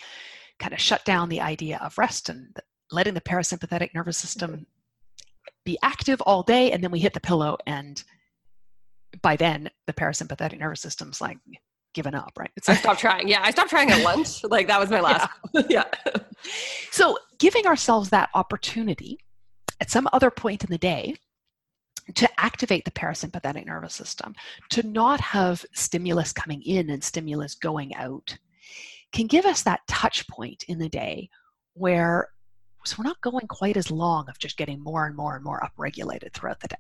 [0.59, 2.57] kind of shut down the idea of rest and
[2.91, 4.27] letting the parasympathetic nervous mm-hmm.
[4.27, 4.67] system
[5.65, 8.03] be active all day, and then we hit the pillow, and
[9.21, 11.39] by then the parasympathetic nervous system's like
[11.95, 12.51] given up, right?
[12.57, 13.29] It's I stopped trying.
[13.29, 14.43] Yeah, I stopped trying at lunch.
[14.51, 15.29] like that was my last.
[15.53, 15.63] Yeah.
[15.69, 15.85] yeah.
[16.91, 19.19] So giving ourselves that opportunity
[19.81, 21.17] at some other point in the day
[22.15, 24.35] to activate the parasympathetic nervous system,
[24.71, 28.37] to not have stimulus coming in and stimulus going out,
[29.13, 31.29] can give us that touch point in the day
[31.75, 32.29] where
[32.85, 35.61] so we're not going quite as long of just getting more and more and more
[35.61, 36.77] upregulated throughout the day.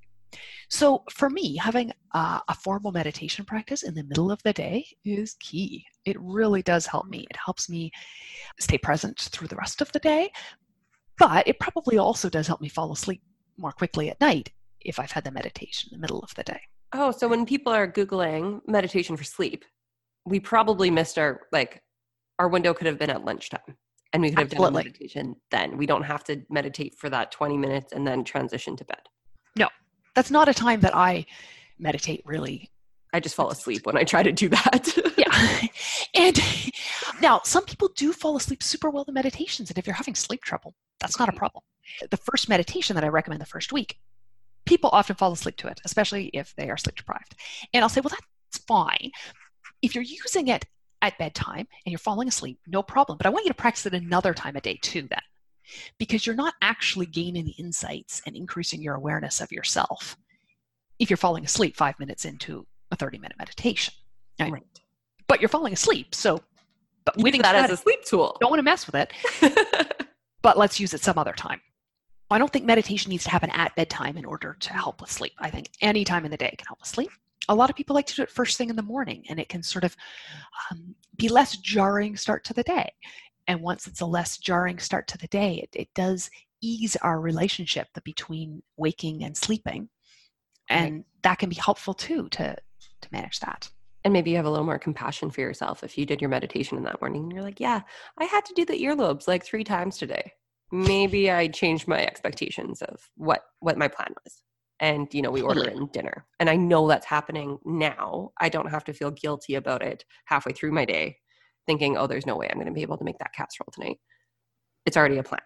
[0.68, 4.86] So for me, having a, a, formal meditation practice in the middle of the day
[5.04, 5.84] is key.
[6.04, 7.26] It really does help me.
[7.30, 7.90] It helps me
[8.58, 10.30] stay present through the rest of the day,
[11.18, 13.22] but it probably also does help me fall asleep
[13.58, 16.60] more quickly at night if I've had the meditation in the middle of the day.
[16.94, 19.64] Oh, so when people are googling meditation for sleep,
[20.24, 21.82] we probably missed our like
[22.38, 23.76] our window could have been at lunchtime
[24.12, 24.72] and we could have Absolutely.
[24.72, 25.76] done a meditation then.
[25.76, 29.00] We don't have to meditate for that 20 minutes and then transition to bed.
[29.56, 29.68] No,
[30.14, 31.26] that's not a time that I
[31.78, 32.70] meditate really.
[33.12, 35.12] I just fall asleep when I try to do that.
[35.18, 35.68] yeah.
[36.14, 36.40] And
[37.20, 39.68] now some people do fall asleep super well in meditations.
[39.68, 41.38] And if you're having sleep trouble, that's not a mm-hmm.
[41.38, 41.64] problem.
[42.10, 43.98] The first meditation that I recommend the first week,
[44.64, 47.34] people often fall asleep to it, especially if they are sleep deprived.
[47.74, 49.10] And I'll say, well, that's fine.
[49.82, 50.64] If you're using it
[51.02, 53.18] at bedtime and you're falling asleep, no problem.
[53.18, 55.20] But I want you to practice it another time a day too, then,
[55.98, 60.16] because you're not actually gaining the insights and increasing your awareness of yourself
[60.98, 63.94] if you're falling asleep five minutes into a 30 minute meditation.
[64.40, 64.52] Right?
[64.52, 64.80] right.
[65.28, 66.14] But you're falling asleep.
[66.14, 66.40] So,
[67.04, 68.36] but we think that as a sleep tool.
[68.40, 70.06] Don't want to mess with it.
[70.42, 71.60] but let's use it some other time.
[72.30, 75.32] I don't think meditation needs to happen at bedtime in order to help with sleep.
[75.38, 77.10] I think any time in the day can help with sleep
[77.48, 79.48] a lot of people like to do it first thing in the morning and it
[79.48, 79.96] can sort of
[80.70, 82.92] um, be less jarring start to the day
[83.46, 87.20] and once it's a less jarring start to the day it, it does ease our
[87.20, 89.88] relationship between waking and sleeping
[90.68, 91.04] and right.
[91.22, 92.56] that can be helpful too to
[93.00, 93.68] to manage that
[94.04, 96.76] And maybe you have a little more compassion for yourself if you did your meditation
[96.78, 97.82] in that morning and you're like, yeah,
[98.18, 100.32] I had to do the earlobes like three times today.
[100.72, 104.42] Maybe I changed my expectations of what what my plan was.
[104.80, 106.26] And you know, we order in dinner.
[106.40, 108.32] And I know that's happening now.
[108.40, 111.18] I don't have to feel guilty about it halfway through my day,
[111.66, 113.98] thinking, oh, there's no way I'm gonna be able to make that casserole tonight.
[114.86, 115.40] It's already a plan.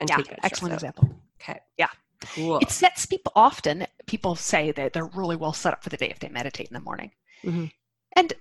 [0.00, 1.08] And yeah, excellent example.
[1.40, 1.60] Okay.
[1.78, 1.88] Yeah.
[2.34, 2.58] Cool.
[2.58, 6.08] It sets people often, people say that they're really well set up for the day
[6.08, 7.10] if they meditate in the morning.
[7.44, 7.66] Mm-hmm.
[8.16, 8.32] And,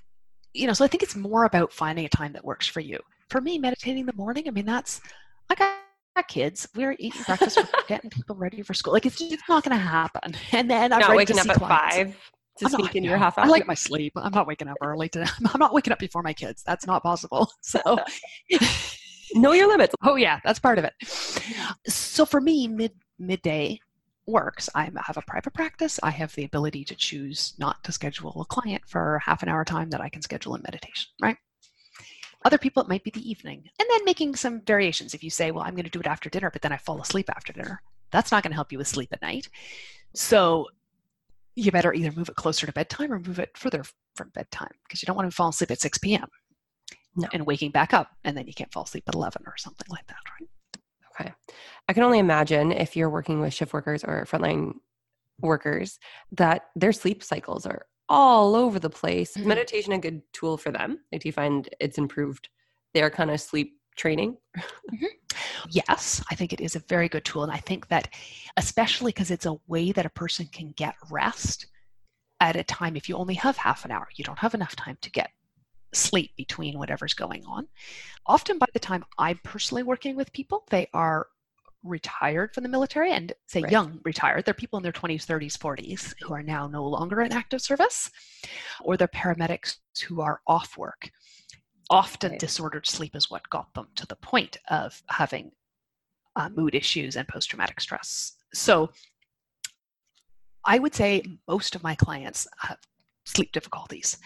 [0.53, 2.99] you know, so I think it's more about finding a time that works for you.
[3.29, 5.01] For me, meditating in the morning, I mean, that's,
[5.49, 6.67] I got kids.
[6.75, 8.93] We're eating breakfast, we're getting people ready for school.
[8.93, 10.35] Like, it's just not going to happen.
[10.51, 11.95] And then I'm not waking up at clients.
[11.95, 13.45] five to I'm sneak not, in your half hour.
[13.45, 14.13] I like my sleep.
[14.15, 15.21] I'm not waking up early to,
[15.53, 16.63] I'm not waking up before my kids.
[16.63, 17.51] That's not possible.
[17.61, 17.97] So,
[19.33, 19.95] know your limits.
[20.03, 20.93] Oh yeah, that's part of it.
[21.87, 23.79] So for me, mid midday
[24.25, 24.69] works.
[24.75, 25.99] I have a private practice.
[26.03, 29.63] I have the ability to choose not to schedule a client for half an hour
[29.63, 31.37] time that I can schedule in meditation, right?
[32.43, 33.63] Other people, it might be the evening.
[33.79, 35.13] And then making some variations.
[35.13, 37.01] If you say, well, I'm going to do it after dinner, but then I fall
[37.01, 39.47] asleep after dinner, that's not going to help you with sleep at night.
[40.15, 40.67] So
[41.55, 43.83] you better either move it closer to bedtime or move it further
[44.15, 46.27] from bedtime because you don't want to fall asleep at 6 p.m.
[47.15, 47.27] No.
[47.33, 48.09] and waking back up.
[48.23, 50.49] And then you can't fall asleep at 11 or something like that, right?
[51.19, 51.33] Okay.
[51.89, 54.75] I can only imagine if you're working with shift workers or frontline
[55.41, 55.99] workers
[56.31, 59.33] that their sleep cycles are all over the place.
[59.33, 59.47] Mm-hmm.
[59.47, 60.99] Meditation a good tool for them?
[61.11, 62.49] Do you find it's improved
[62.93, 64.37] their kind of sleep training?
[64.57, 65.05] Mm-hmm.
[65.69, 67.43] Yes, I think it is a very good tool.
[67.43, 68.09] And I think that,
[68.57, 71.67] especially because it's a way that a person can get rest
[72.39, 74.97] at a time, if you only have half an hour, you don't have enough time
[75.01, 75.29] to get
[75.93, 77.67] sleep between whatever's going on.
[78.25, 81.27] Often, by the time I'm personally working with people, they are
[81.83, 83.71] retired from the military and say right.
[83.71, 84.45] young retired.
[84.45, 88.09] They're people in their 20s, 30s, 40s who are now no longer in active service,
[88.81, 89.77] or they're paramedics
[90.07, 91.11] who are off work.
[91.91, 92.39] Often, right.
[92.39, 95.51] disordered sleep is what got them to the point of having
[96.35, 98.33] uh, mood issues and post traumatic stress.
[98.53, 98.89] So,
[100.65, 102.77] I would say most of my clients have
[103.25, 104.17] sleep difficulties.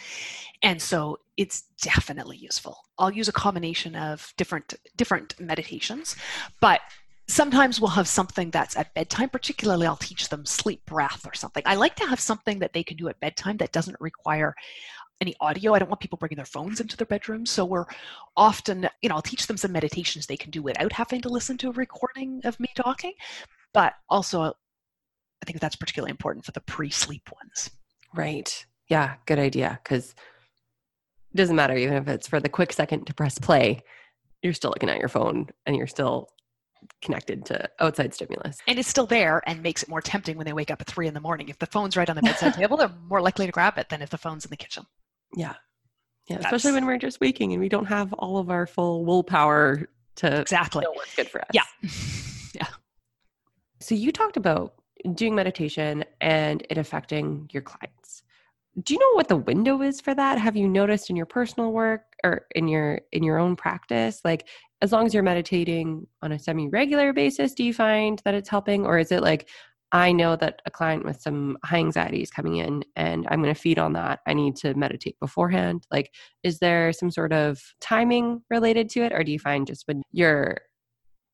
[0.62, 2.78] And so it's definitely useful.
[2.97, 6.15] I'll use a combination of different different meditations,
[6.62, 6.82] but
[7.28, 11.63] sometimes we'll have something that's at bedtime particularly i'll teach them sleep breath or something
[11.65, 14.54] i like to have something that they can do at bedtime that doesn't require
[15.21, 17.86] any audio i don't want people bringing their phones into their bedrooms so we're
[18.36, 21.58] often you know i'll teach them some meditations they can do without having to listen
[21.58, 23.13] to a recording of me talking
[23.73, 27.69] but also i think that's particularly important for the pre-sleep ones
[28.13, 29.80] right yeah, good idea.
[29.84, 30.15] Because
[31.34, 33.84] it doesn't matter, even if it's for the quick second to press play,
[34.41, 36.30] you're still looking at your phone and you're still
[37.01, 38.58] connected to outside stimulus.
[38.67, 41.08] And it's still there and makes it more tempting when they wake up at three
[41.08, 41.49] in the morning.
[41.49, 44.01] If the phone's right on the bedside table, they're more likely to grab it than
[44.01, 44.86] if the phone's in the kitchen.
[45.36, 45.54] Yeah.
[46.28, 46.38] Yeah.
[46.38, 49.88] That's, especially when we're just waking and we don't have all of our full willpower
[50.17, 51.48] to exactly know what's good for us.
[51.54, 51.63] Yeah.
[52.56, 52.67] yeah.
[53.80, 54.76] So you talked about
[55.13, 58.24] doing meditation and it affecting your clients
[58.84, 61.71] do you know what the window is for that have you noticed in your personal
[61.71, 64.48] work or in your in your own practice like
[64.82, 68.50] as long as you're meditating on a semi regular basis do you find that it's
[68.50, 69.48] helping or is it like
[69.91, 73.54] i know that a client with some high anxiety is coming in and i'm going
[73.54, 76.12] to feed on that i need to meditate beforehand like
[76.43, 80.02] is there some sort of timing related to it or do you find just when
[80.12, 80.58] your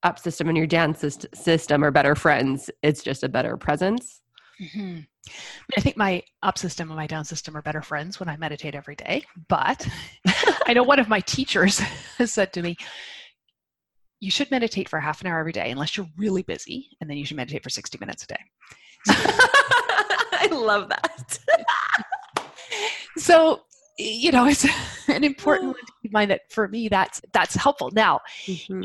[0.04, 4.22] up system and your down system are better friends it's just a better presence
[4.62, 5.00] Mm-hmm.
[5.78, 8.76] I think my up system and my down system are better friends when I meditate
[8.76, 9.24] every day.
[9.48, 9.88] But
[10.66, 11.82] I know one of my teachers
[12.26, 12.78] said to me,
[14.21, 17.17] you should meditate for half an hour every day unless you're really busy, and then
[17.17, 18.39] you should meditate for 60 minutes a day.
[19.10, 21.39] I love that.
[23.17, 23.62] so,
[23.97, 24.65] you know, it's
[25.07, 27.89] an important one to keep in mind that for me, that's that's helpful.
[27.91, 28.84] Now, mm-hmm.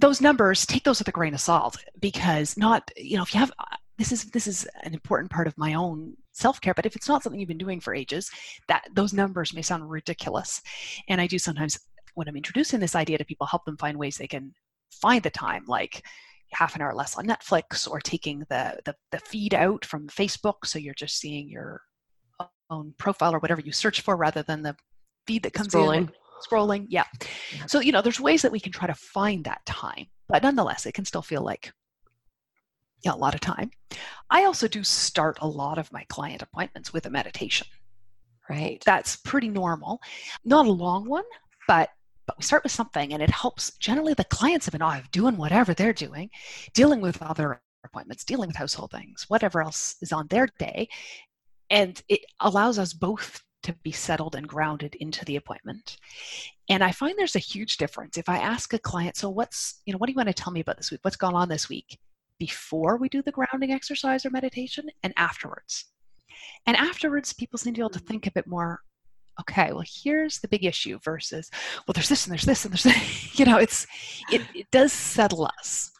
[0.00, 3.40] those numbers, take those with a grain of salt because not, you know, if you
[3.40, 3.52] have
[4.00, 7.22] this is this is an important part of my own self-care but if it's not
[7.22, 8.30] something you've been doing for ages
[8.66, 10.62] that those numbers may sound ridiculous
[11.08, 11.78] and i do sometimes
[12.20, 14.52] when i'm introducing this idea to people help them find ways they can
[14.92, 16.04] find the time like
[16.52, 20.66] half an hour less on netflix or taking the the, the feed out from facebook
[20.66, 21.80] so you're just seeing your
[22.68, 24.76] own profile or whatever you search for rather than the
[25.26, 25.96] feed that comes scrolling.
[25.96, 26.10] in
[26.46, 27.04] scrolling yeah
[27.66, 30.84] so you know there's ways that we can try to find that time but nonetheless
[30.84, 31.72] it can still feel like
[33.02, 33.70] yeah, a lot of time.
[34.28, 37.66] I also do start a lot of my client appointments with a meditation.
[38.48, 38.82] Right.
[38.84, 40.00] That's pretty normal.
[40.44, 41.24] Not a long one,
[41.68, 41.90] but
[42.30, 45.36] but we start with something and it helps generally the clients have been of doing
[45.36, 46.30] whatever they're doing,
[46.74, 50.88] dealing with other appointments, dealing with household things, whatever else is on their day.
[51.70, 55.96] And it allows us both to be settled and grounded into the appointment.
[56.68, 58.16] And I find there's a huge difference.
[58.16, 60.52] If I ask a client, so what's, you know, what do you want to tell
[60.52, 61.00] me about this week?
[61.02, 61.98] What's gone on this week?
[62.38, 65.86] Before we do the grounding exercise or meditation and afterwards.
[66.64, 68.06] And afterwards, people seem to be able to mm-hmm.
[68.06, 68.82] think a bit more,
[69.40, 71.50] okay, well, here's the big issue versus,
[71.86, 73.38] well, there's this and there's this and there's that.
[73.38, 73.86] you know, it's,
[74.30, 75.90] it, it does settle us.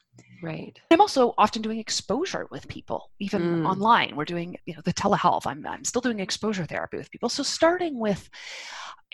[0.42, 0.78] Right.
[0.90, 3.68] I'm also often doing exposure with people, even mm.
[3.68, 4.16] online.
[4.16, 5.46] We're doing, you know, the telehealth.
[5.46, 7.28] I'm, I'm still doing exposure therapy with people.
[7.28, 8.28] So starting with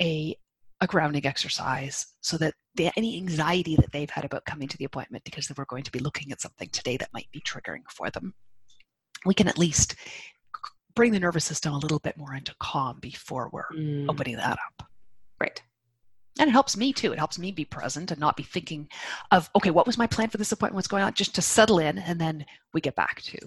[0.01, 0.37] a
[0.83, 4.85] a grounding exercise so that the, any anxiety that they've had about coming to the
[4.85, 7.83] appointment because they were going to be looking at something today that might be triggering
[7.91, 8.35] for them,
[9.25, 9.97] we can at least
[10.97, 14.07] bring the nervous system a little bit more into calm before we're mm.
[14.09, 14.89] opening that up.
[15.41, 15.63] Right.
[16.41, 17.13] And it helps me too.
[17.13, 18.89] It helps me be present and not be thinking
[19.31, 20.77] of okay what was my plan for this appointment?
[20.77, 21.15] What's going on?
[21.15, 22.45] just to settle in and then
[22.75, 23.39] we get back to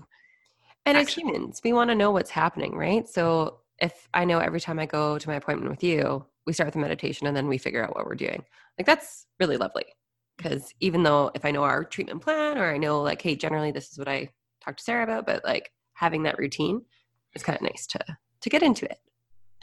[0.85, 1.07] and action.
[1.07, 3.07] as humans we want to know what's happening right?
[3.09, 6.67] So if i know every time i go to my appointment with you we start
[6.67, 8.43] with the meditation and then we figure out what we're doing.
[8.77, 9.85] Like that's really lovely.
[10.37, 13.71] Because even though if i know our treatment plan or i know like hey generally
[13.71, 14.29] this is what i
[14.63, 16.81] talk to sarah about but like having that routine
[17.39, 17.99] is kind of nice to
[18.41, 18.99] to get into it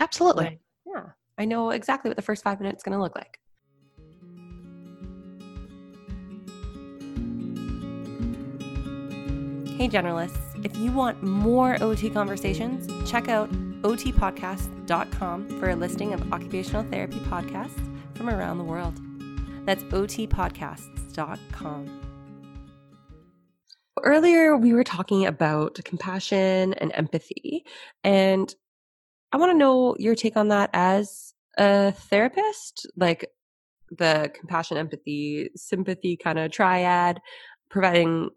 [0.00, 1.02] absolutely yeah
[1.38, 3.38] I know exactly what the first five minutes is going to look like.
[9.76, 13.52] Hey, generalists, if you want more OT conversations, check out
[13.82, 17.78] otpodcast.com for a listing of occupational therapy podcasts
[18.16, 18.98] from around the world.
[19.66, 22.05] That's otpodcasts.com.
[24.02, 27.64] Earlier, we were talking about compassion and empathy,
[28.04, 28.54] and
[29.32, 33.30] I want to know your take on that as a therapist, like
[33.90, 37.20] the compassion, empathy, sympathy kind of triad,
[37.70, 38.30] providing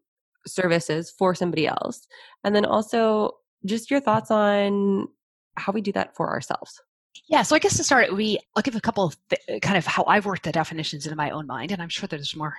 [0.47, 2.07] services for somebody else.
[2.43, 3.31] And then also
[3.65, 5.07] just your thoughts on
[5.55, 6.81] how we do that for ourselves.
[7.27, 9.85] Yeah, so I guess to start, we I'll give a couple of th- kind of
[9.85, 12.55] how I've worked the definitions in my own mind, and I'm sure there's more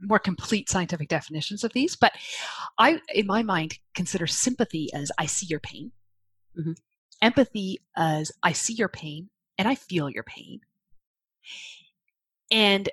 [0.00, 1.96] more complete scientific definitions of these.
[1.96, 2.12] But
[2.78, 5.92] I, in my mind, consider sympathy as I see your pain,
[6.58, 6.72] mm-hmm.
[7.20, 10.60] empathy as I see your pain, and I feel your pain.
[12.50, 12.88] And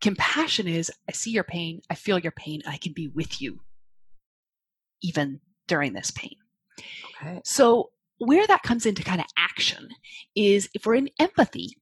[0.00, 3.60] compassion is I see your pain, I feel your pain, I can be with you
[5.02, 6.36] even during this pain.
[7.16, 7.40] Okay.
[7.44, 9.88] So, where that comes into kind of action
[10.36, 11.76] is if we're in empathy.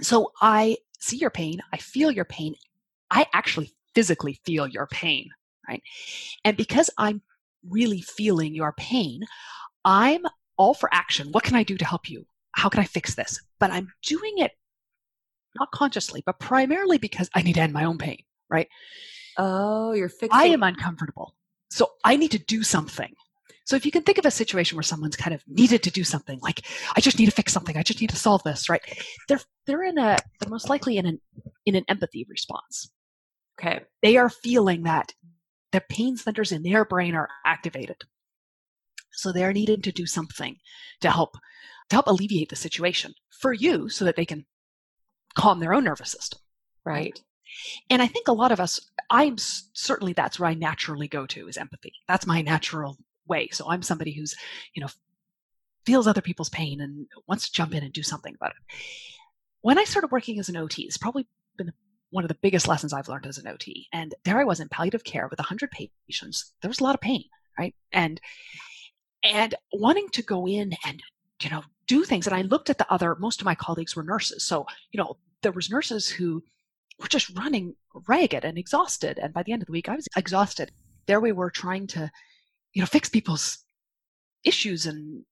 [0.00, 2.54] So, I see your pain, I feel your pain,
[3.10, 5.28] I actually physically feel your pain,
[5.68, 5.82] right?
[6.44, 7.22] And because I'm
[7.68, 9.24] really feeling your pain,
[9.84, 10.22] I'm
[10.56, 11.28] all for action.
[11.32, 12.26] What can I do to help you?
[12.52, 13.40] how can I fix this?
[13.58, 14.52] But I'm doing it
[15.58, 18.68] not consciously, but primarily because I need to end my own pain, right?
[19.36, 20.30] Oh, you're fixing.
[20.32, 21.34] I am uncomfortable.
[21.70, 23.14] So I need to do something.
[23.72, 26.04] So if you can think of a situation where someone's kind of needed to do
[26.04, 28.82] something, like I just need to fix something, I just need to solve this, right?
[29.28, 31.18] They're they're in a they're most likely in an
[31.64, 32.92] in an empathy response.
[33.58, 33.80] Okay.
[34.02, 35.14] They are feeling that
[35.70, 37.96] the pain centers in their brain are activated.
[39.10, 40.58] So they're needing to do something
[41.00, 41.38] to help
[41.88, 44.44] to help alleviate the situation for you so that they can
[45.34, 46.40] calm their own nervous system.
[46.84, 47.18] Right.
[47.88, 51.48] And I think a lot of us, I'm certainly that's where I naturally go to
[51.48, 51.94] is empathy.
[52.06, 52.98] That's my natural
[53.32, 53.48] way.
[53.52, 54.34] So I'm somebody who's,
[54.74, 54.88] you know,
[55.86, 58.76] feels other people's pain and wants to jump in and do something about it.
[59.62, 61.26] When I started working as an OT, it's probably
[61.56, 61.72] been
[62.10, 63.88] one of the biggest lessons I've learned as an OT.
[63.92, 66.52] And there I was in palliative care with 100 patients.
[66.60, 67.24] There was a lot of pain,
[67.58, 67.74] right?
[67.92, 68.20] And
[69.22, 71.02] and wanting to go in and
[71.42, 74.02] you know do things and i looked at the other most of my colleagues were
[74.02, 76.42] nurses so you know there was nurses who
[76.98, 77.74] were just running
[78.06, 80.70] ragged and exhausted and by the end of the week i was exhausted
[81.06, 82.10] there we were trying to
[82.74, 83.58] you know fix people's
[84.44, 85.24] issues and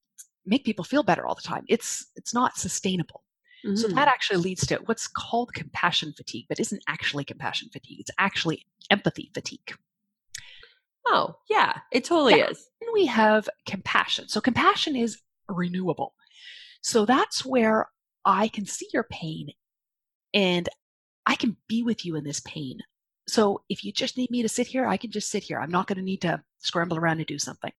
[0.46, 3.22] make people feel better all the time it's it's not sustainable
[3.64, 3.76] mm-hmm.
[3.76, 4.08] so that mm-hmm.
[4.08, 9.30] actually leads to what's called compassion fatigue but isn't actually compassion fatigue it's actually empathy
[9.34, 9.74] fatigue
[11.06, 12.48] oh yeah it totally yeah.
[12.48, 15.20] is And we have compassion so compassion is
[15.54, 16.14] renewable.
[16.82, 17.88] So that's where
[18.24, 19.48] I can see your pain
[20.32, 20.68] and
[21.26, 22.78] I can be with you in this pain.
[23.30, 25.60] So if you just need me to sit here, I can just sit here.
[25.60, 27.72] I'm not going to need to scramble around and do something.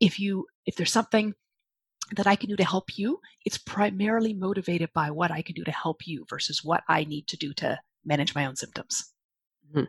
[0.00, 1.34] If you if there's something
[2.16, 5.64] that I can do to help you, it's primarily motivated by what I can do
[5.64, 9.12] to help you versus what I need to do to manage my own symptoms.
[9.70, 9.84] Mm-hmm.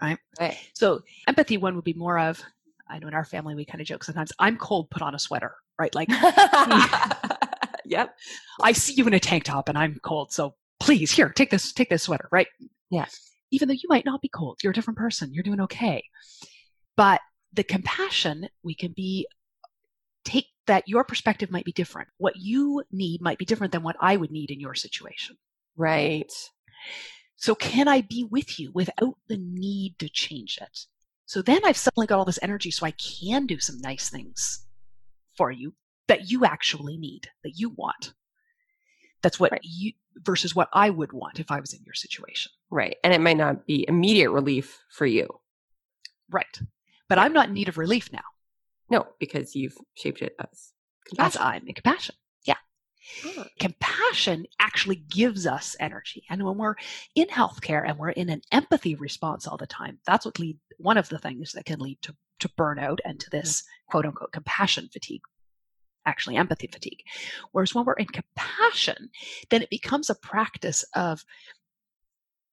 [0.00, 0.18] Right?
[0.38, 0.58] right?
[0.74, 2.42] So empathy one would be more of
[2.88, 5.18] I know in our family we kind of joke sometimes, I'm cold, put on a
[5.18, 5.94] sweater, right?
[5.94, 6.08] Like,
[7.86, 8.14] yep.
[8.60, 10.32] I see you in a tank top and I'm cold.
[10.32, 12.48] So please, here, take this, take this sweater, right?
[12.90, 13.06] Yeah.
[13.52, 16.02] Even though you might not be cold, you're a different person, you're doing okay.
[16.96, 17.20] But
[17.52, 19.28] the compassion, we can be,
[20.24, 22.08] take that your perspective might be different.
[22.18, 25.36] What you need might be different than what I would need in your situation.
[25.76, 26.32] Right.
[27.36, 30.86] So, can I be with you without the need to change it?
[31.32, 34.66] So then I've suddenly got all this energy so I can do some nice things
[35.34, 35.72] for you
[36.06, 38.12] that you actually need, that you want.
[39.22, 39.60] That's what right.
[39.62, 42.52] you versus what I would want if I was in your situation.
[42.72, 42.96] Right.
[43.04, 45.28] And it might not be immediate relief for you.
[46.30, 46.58] Right.
[47.06, 48.22] But I'm not in need of relief now.
[48.90, 50.72] No, because you've shaped it as
[51.06, 51.26] compassion.
[51.26, 52.14] As I'm in compassion.
[52.44, 52.56] Yeah.
[53.26, 53.44] Oh.
[53.60, 56.24] Compassion actually gives us energy.
[56.30, 56.76] And when we're
[57.14, 60.96] in healthcare and we're in an empathy response all the time, that's what lead one
[60.96, 63.32] of the things that can lead to, to burnout and to mm.
[63.32, 65.20] this quote unquote compassion fatigue
[66.06, 67.02] actually empathy fatigue.
[67.52, 69.10] Whereas when we're in compassion,
[69.50, 71.24] then it becomes a practice of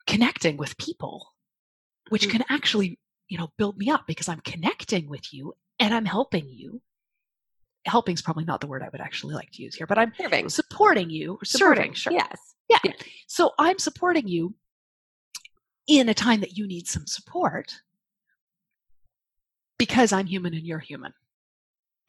[0.09, 1.33] connecting with people,
[2.09, 2.37] which mm-hmm.
[2.37, 6.49] can actually, you know, build me up because I'm connecting with you and I'm helping
[6.49, 6.81] you.
[7.85, 10.11] Helping is probably not the word I would actually like to use here, but I'm
[10.19, 10.49] serving.
[10.49, 11.39] supporting you.
[11.43, 12.13] Supporting, serving, sure.
[12.13, 12.37] Yes.
[12.67, 12.79] Yeah.
[12.83, 12.91] yeah.
[13.27, 14.53] So I'm supporting you
[15.87, 17.73] in a time that you need some support
[19.77, 21.13] because I'm human and you're human.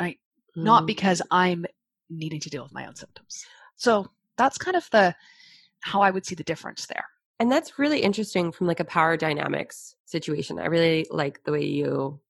[0.01, 0.19] Right?
[0.57, 0.65] mm.
[0.65, 1.67] not because I'm
[2.09, 3.45] needing to deal with my own symptoms.
[3.77, 5.15] So that's kind of the
[5.83, 7.05] how I would see the difference there.
[7.41, 10.59] And that's really interesting from like a power dynamics situation.
[10.59, 12.21] I really like the way you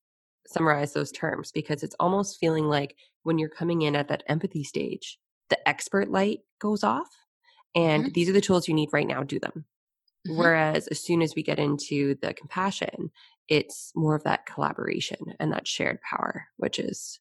[0.47, 2.95] summarize those terms because it's almost feeling like
[3.25, 7.09] when you're coming in at that empathy stage, the expert light goes off
[7.75, 8.13] and mm-hmm.
[8.13, 9.65] these are the tools you need right now, do them.
[10.29, 10.39] Mm-hmm.
[10.39, 13.11] Whereas as soon as we get into the compassion,
[13.49, 17.19] it's more of that collaboration and that shared power, which is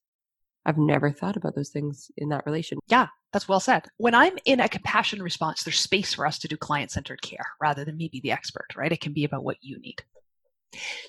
[0.69, 2.77] I've never thought about those things in that relation.
[2.87, 3.87] Yeah, that's well said.
[3.97, 7.45] When I'm in a compassion response, there's space for us to do client centered care
[7.59, 8.91] rather than me be the expert, right?
[8.91, 10.03] It can be about what you need.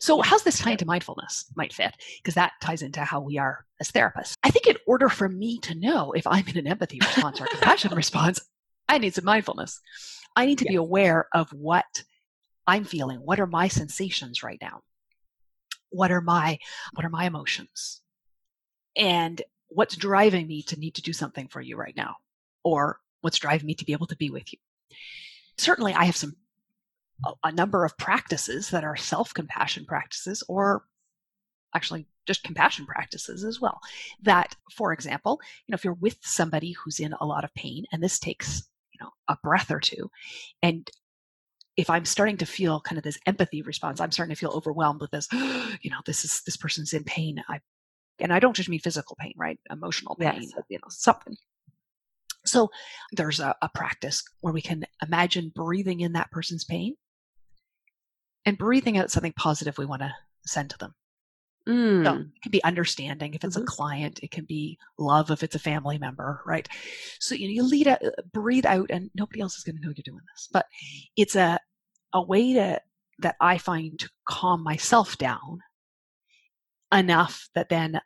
[0.01, 1.45] So, how's this tie into mindfulness?
[1.57, 4.33] Might fit because that ties into how we are as therapists.
[4.43, 7.45] I think in order for me to know if I'm in an empathy response or
[7.45, 8.41] a compassion response,
[8.89, 9.79] I need some mindfulness.
[10.35, 10.71] I need to yeah.
[10.71, 12.03] be aware of what
[12.67, 13.19] I'm feeling.
[13.19, 14.81] What are my sensations right now?
[15.91, 16.59] What are my
[16.95, 18.01] what are my emotions?
[18.97, 22.17] And what's driving me to need to do something for you right now
[22.65, 24.59] or what's driving me to be able to be with you?
[25.59, 26.35] Certainly i have some
[27.45, 30.85] a number of practices that are self-compassion practices or
[31.75, 33.79] actually just compassion practices as well.
[34.23, 37.85] That for example you know if you're with somebody who's in a lot of pain
[37.93, 40.11] and this takes you know a breath or two
[40.63, 40.91] and
[41.77, 45.01] if i'm starting to feel kind of this empathy response i'm starting to feel overwhelmed
[45.01, 45.29] with this
[45.83, 47.61] you know this is this person's in pain i
[48.21, 49.59] and I don't just mean physical pain, right?
[49.71, 50.53] Emotional pain, yes.
[50.69, 51.37] you know, something.
[52.47, 52.71] So
[53.13, 56.95] there's a, a practice where we can imagine breathing in that person's pain
[58.47, 60.15] and breathing out something positive we want to
[60.47, 60.95] send to them.
[61.69, 62.05] Mm.
[62.05, 63.65] So it can be understanding if it's mm-hmm.
[63.65, 66.67] a client, it can be love if it's a family member, right?
[67.19, 67.99] So you know, you lead a
[68.33, 70.67] breathe out, and nobody else is going to know you're doing this, but
[71.17, 71.59] it's a
[72.15, 72.81] a way to
[73.19, 75.61] that I find to calm myself down
[76.93, 78.01] enough that then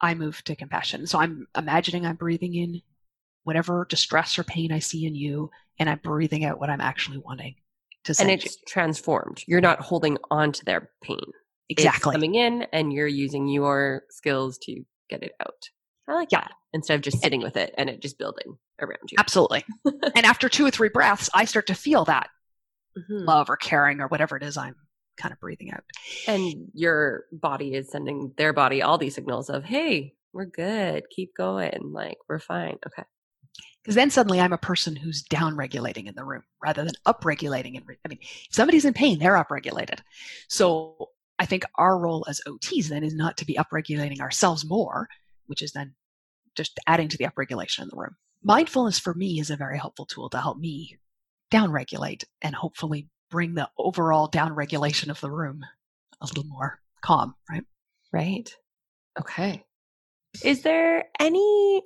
[0.00, 1.06] I move to compassion.
[1.06, 2.82] So I'm imagining I'm breathing in
[3.44, 7.18] whatever distress or pain I see in you, and I'm breathing out what I'm actually
[7.18, 7.56] wanting
[8.04, 8.22] to see.
[8.22, 8.62] And it's you.
[8.68, 9.42] transformed.
[9.46, 11.18] You're not holding on to their pain.
[11.68, 12.10] Exactly.
[12.10, 15.68] It's coming in, and you're using your skills to get it out.
[16.08, 16.40] I like yeah.
[16.40, 19.16] that instead of just sitting with it and it just building around you.
[19.18, 19.64] Absolutely.
[19.84, 22.28] and after two or three breaths, I start to feel that
[22.98, 23.24] mm-hmm.
[23.24, 24.74] love or caring or whatever it is I'm
[25.16, 25.84] kind of breathing out.
[26.26, 31.34] And your body is sending their body all these signals of, hey, we're good, keep
[31.36, 32.78] going, like we're fine.
[32.86, 33.02] Okay.
[33.82, 37.24] Because then suddenly I'm a person who's down regulating in the room rather than up
[37.24, 37.76] regulating.
[37.76, 40.02] In, re- I mean, if somebody's in pain, they're up regulated.
[40.48, 44.64] So I think our role as OTs then is not to be up regulating ourselves
[44.64, 45.08] more,
[45.46, 45.94] which is then
[46.54, 48.16] just adding to the upregulation in the room.
[48.42, 50.98] Mindfulness for me is a very helpful tool to help me
[51.50, 55.64] down regulate and hopefully bring the overall down regulation of the room
[56.20, 57.64] a little more calm, right?
[58.12, 58.54] Right.
[59.18, 59.64] Okay.
[60.44, 61.82] Is there any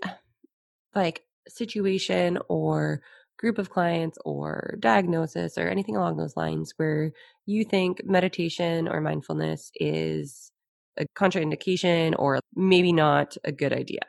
[0.95, 3.03] like situation or
[3.39, 7.13] group of clients or diagnosis or anything along those lines where
[7.47, 10.51] you think meditation or mindfulness is
[10.97, 14.01] a contraindication or maybe not a good idea?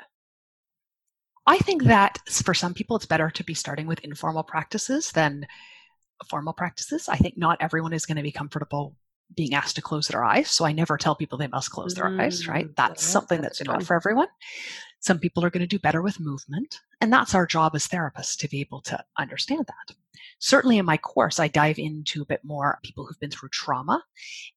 [1.48, 5.46] I think that for some people, it's better to be starting with informal practices than
[6.30, 7.10] formal practices.
[7.10, 8.96] I think not everyone is going to be comfortable
[9.36, 10.50] being asked to close their eyes.
[10.50, 12.68] So I never tell people they must close their mm, eyes, right?
[12.76, 14.28] That's yeah, something that's, that's not for everyone.
[15.00, 16.80] Some people are going to do better with movement.
[17.02, 19.96] And that's our job as therapists to be able to understand that.
[20.40, 24.04] Certainly in my course, I dive into a bit more people who've been through trauma.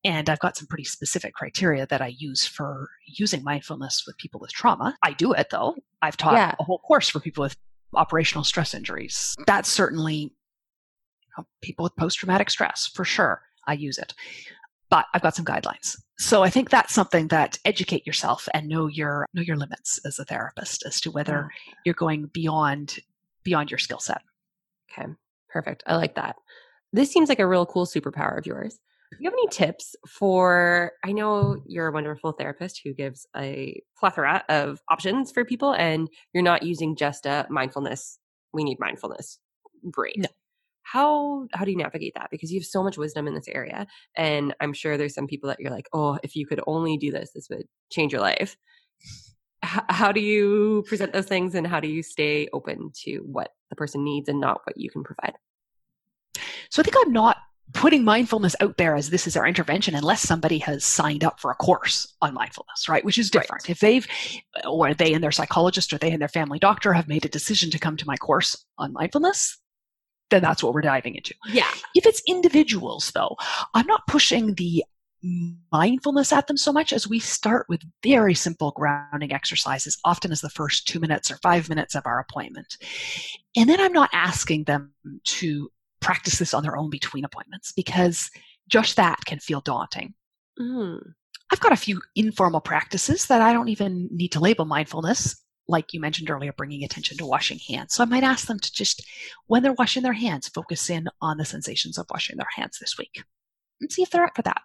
[0.04, 4.40] And I've got some pretty specific criteria that I use for using mindfulness with people
[4.40, 4.96] with trauma.
[5.02, 5.76] I do it though.
[6.02, 6.54] I've taught yeah.
[6.58, 7.56] a whole course for people with
[7.94, 9.34] operational stress injuries.
[9.46, 10.32] That's certainly
[11.62, 13.42] people with post traumatic stress for sure.
[13.66, 14.14] I use it
[14.90, 15.96] but I've got some guidelines.
[16.18, 20.18] So I think that's something that educate yourself and know your know your limits as
[20.18, 21.48] a therapist as to whether mm.
[21.84, 22.98] you're going beyond
[23.44, 24.22] beyond your skill set.
[24.90, 25.08] Okay.
[25.48, 25.82] Perfect.
[25.86, 26.36] I like that.
[26.92, 28.78] This seems like a real cool superpower of yours.
[29.12, 33.80] Do you have any tips for I know you're a wonderful therapist who gives a
[33.98, 38.18] plethora of options for people and you're not using just a mindfulness
[38.54, 39.38] we need mindfulness.
[39.90, 40.16] Great.
[40.16, 40.28] No
[40.92, 42.28] how how do you navigate that?
[42.30, 43.86] Because you have so much wisdom in this area
[44.16, 47.10] and i'm sure there's some people that you're like oh if you could only do
[47.10, 48.56] this this would change your life.
[49.64, 53.50] H- how do you present those things and how do you stay open to what
[53.70, 55.34] the person needs and not what you can provide?
[56.70, 57.36] So i think i'm not
[57.74, 61.50] putting mindfulness out there as this is our intervention unless somebody has signed up for
[61.50, 63.04] a course on mindfulness right?
[63.04, 63.64] Which is different.
[63.64, 63.70] Right.
[63.70, 64.06] if they've
[64.66, 67.70] or they and their psychologist or they and their family doctor have made a decision
[67.72, 69.58] to come to my course on mindfulness
[70.30, 71.34] then that's what we're diving into.
[71.48, 71.70] Yeah.
[71.94, 73.36] If it's individuals, though,
[73.74, 74.84] I'm not pushing the
[75.72, 80.40] mindfulness at them so much as we start with very simple grounding exercises, often as
[80.40, 82.76] the first two minutes or five minutes of our appointment.
[83.56, 84.92] And then I'm not asking them
[85.24, 85.70] to
[86.00, 88.30] practice this on their own between appointments because
[88.68, 90.14] just that can feel daunting.
[90.60, 91.00] Mm.
[91.50, 95.92] I've got a few informal practices that I don't even need to label mindfulness like
[95.92, 97.94] you mentioned earlier, bringing attention to washing hands.
[97.94, 99.06] So I might ask them to just,
[99.46, 102.96] when they're washing their hands, focus in on the sensations of washing their hands this
[102.98, 103.22] week
[103.80, 104.62] and see if they're up for that.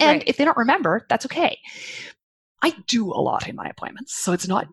[0.00, 0.28] And right.
[0.28, 1.58] if they don't remember, that's okay.
[2.60, 4.16] I do a lot in my appointments.
[4.16, 4.66] So it's not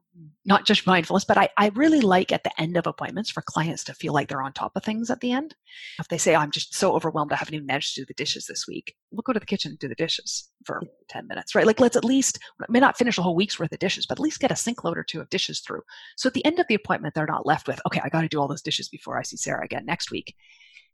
[0.45, 3.83] not just mindfulness, but I, I really like at the end of appointments for clients
[3.85, 5.55] to feel like they're on top of things at the end.
[5.99, 8.45] If they say, I'm just so overwhelmed, I haven't even managed to do the dishes
[8.45, 11.65] this week, we'll go to the kitchen and do the dishes for 10 minutes, right?
[11.65, 14.23] Like let's at least, may not finish a whole week's worth of dishes, but at
[14.23, 15.81] least get a sink load or two of dishes through.
[16.15, 18.27] So at the end of the appointment, they're not left with, okay, I got to
[18.27, 20.35] do all those dishes before I see Sarah again next week.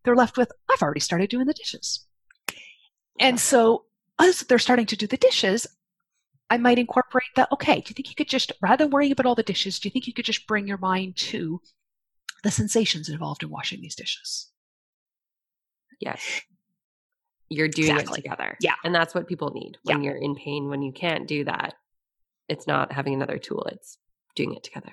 [0.03, 2.05] They're left with, I've already started doing the dishes.
[3.19, 3.85] And so
[4.19, 5.67] as they're starting to do the dishes,
[6.51, 7.47] I might incorporate that.
[7.53, 9.87] Okay, do you think you could just, rather than worrying about all the dishes, do
[9.87, 11.61] you think you could just bring your mind to
[12.43, 14.51] the sensations involved in washing these dishes?
[16.01, 16.41] Yes.
[17.47, 18.19] You're doing exactly.
[18.19, 18.57] it together.
[18.59, 18.75] Yeah.
[18.83, 20.11] And that's what people need when yeah.
[20.11, 21.75] you're in pain, when you can't do that.
[22.49, 23.97] It's not having another tool, it's
[24.35, 24.91] doing it together.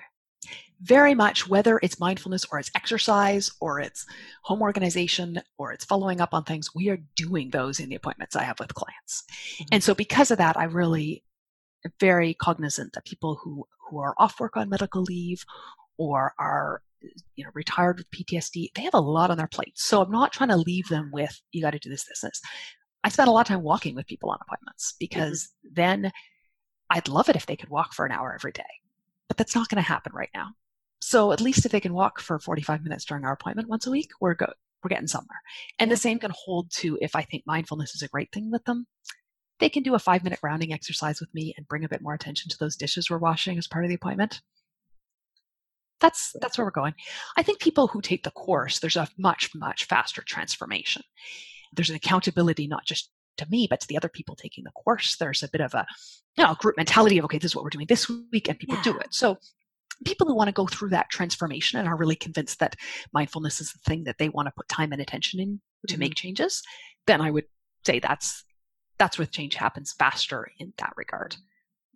[0.81, 4.05] Very much, whether it's mindfulness or it's exercise or it's
[4.43, 8.37] home organization or it's following up on things, we are doing those in the appointments
[8.37, 9.25] I have with clients.
[9.55, 9.65] Mm-hmm.
[9.73, 11.25] And so, because of that, I really
[11.99, 15.45] very cognizant that people who, who are off work on medical leave
[15.97, 16.81] or are
[17.35, 19.77] you know retired with PTSD, they have a lot on their plate.
[19.77, 22.41] So I'm not trying to leave them with you got to do this, this, this.
[23.03, 25.73] I spend a lot of time walking with people on appointments because mm-hmm.
[25.73, 26.11] then
[26.89, 28.63] I'd love it if they could walk for an hour every day,
[29.27, 30.49] but that's not going to happen right now.
[31.01, 33.91] So at least if they can walk for 45 minutes during our appointment once a
[33.91, 34.53] week, we're good.
[34.83, 35.41] We're getting somewhere.
[35.77, 38.63] And the same can hold to if I think mindfulness is a great thing with
[38.65, 38.85] them
[39.59, 42.13] they can do a five minute grounding exercise with me and bring a bit more
[42.13, 44.41] attention to those dishes we're washing as part of the appointment.
[45.99, 46.93] That's that's where we're going.
[47.37, 51.03] I think people who take the course, there's a much, much faster transformation.
[51.73, 55.17] There's an accountability not just to me, but to the other people taking the course.
[55.17, 55.85] There's a bit of a
[56.37, 58.77] you know, group mentality of okay, this is what we're doing this week, and people
[58.77, 58.83] yeah.
[58.83, 59.13] do it.
[59.13, 59.37] So
[60.05, 62.75] people who want to go through that transformation and are really convinced that
[63.13, 65.99] mindfulness is the thing that they want to put time and attention in to mm-hmm.
[65.99, 66.63] make changes,
[67.07, 67.45] then I would
[67.85, 68.43] say that's
[68.99, 71.37] that's where change happens faster in that regard.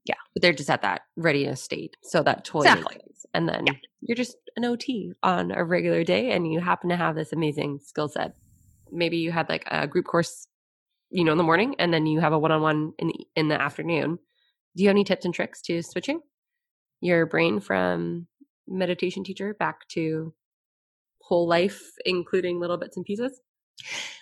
[0.05, 0.15] Yeah.
[0.33, 1.95] But they're just at that readiness state.
[2.01, 3.01] So that totally exactly.
[3.33, 3.73] And then yeah.
[4.01, 7.79] you're just an OT on a regular day and you happen to have this amazing
[7.83, 8.33] skill set.
[8.91, 10.47] Maybe you had like a group course,
[11.09, 13.59] you know, in the morning and then you have a one-on-one in the, in the
[13.59, 14.19] afternoon.
[14.75, 16.21] Do you have any tips and tricks to switching
[17.01, 18.27] your brain from
[18.67, 20.33] meditation teacher back to
[21.21, 23.39] whole life, including little bits and pieces?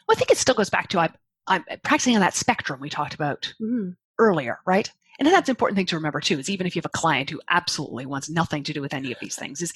[0.07, 1.09] Well, I think it still goes back to I,
[1.47, 3.91] I'm practicing on that spectrum we talked about mm-hmm.
[4.19, 4.89] earlier, right?
[5.19, 7.29] And that's an important thing to remember too, is even if you have a client
[7.29, 9.73] who absolutely wants nothing to do with any of these things, is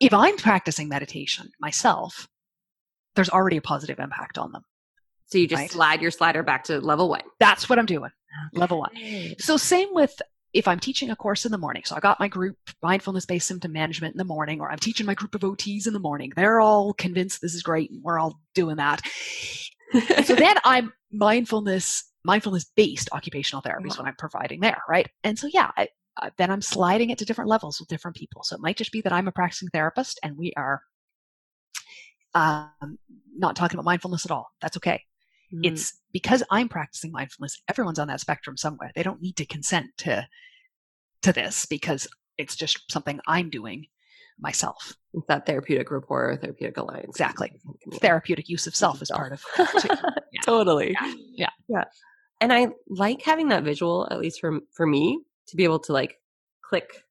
[0.00, 2.28] if I'm practicing meditation myself,
[3.14, 4.64] there's already a positive impact on them.
[5.26, 5.70] So you just right?
[5.70, 7.22] slide your slider back to level one.
[7.40, 8.10] That's what I'm doing.
[8.52, 8.90] Level one.
[9.38, 10.20] So same with
[10.52, 11.82] if I'm teaching a course in the morning.
[11.84, 15.04] So I got my group mindfulness based symptom management in the morning, or I'm teaching
[15.04, 16.32] my group of OTs in the morning.
[16.36, 19.02] They're all convinced this is great and we're all doing that
[20.24, 25.08] so then I'm mindfulness, mindfulness based occupational therapy is what I'm providing there, right?
[25.24, 25.88] And so yeah, I,
[26.20, 28.42] uh, then I'm sliding it to different levels with different people.
[28.42, 30.80] So it might just be that I'm a practicing therapist and we are
[32.34, 32.98] um,
[33.34, 34.48] not talking about mindfulness at all.
[34.60, 35.02] That's okay.
[35.52, 35.60] Mm.
[35.64, 37.60] It's because I'm practicing mindfulness.
[37.68, 38.92] Everyone's on that spectrum somewhere.
[38.94, 40.26] They don't need to consent to
[41.22, 42.06] to this because
[42.38, 43.86] it's just something I'm doing
[44.38, 44.94] myself.
[45.28, 47.08] That therapeutic rapport or therapeutic alliance.
[47.08, 47.52] Exactly.
[48.00, 50.40] Therapeutic use of self is part of yeah.
[50.44, 50.92] totally.
[51.00, 51.14] Yeah.
[51.34, 51.50] yeah.
[51.68, 51.84] Yeah.
[52.40, 55.92] And I like having that visual, at least for for me, to be able to
[55.92, 56.18] like
[56.62, 57.02] click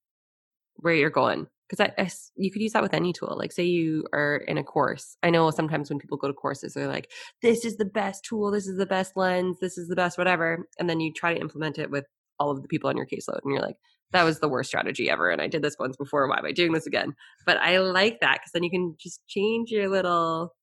[0.76, 1.48] where you're going.
[1.68, 3.36] Because I, I, you could use that with any tool.
[3.36, 5.18] Like, say you are in a course.
[5.24, 7.10] I know sometimes when people go to courses, they're like,
[7.42, 8.52] "This is the best tool.
[8.52, 9.58] This is the best lens.
[9.60, 12.06] This is the best whatever," and then you try to implement it with
[12.40, 13.78] all of the people on your caseload, and you're like,
[14.12, 16.28] "That was the worst strategy ever." And I did this once before.
[16.28, 17.16] Why am I doing this again?
[17.46, 20.54] But I like that because then you can just change your little,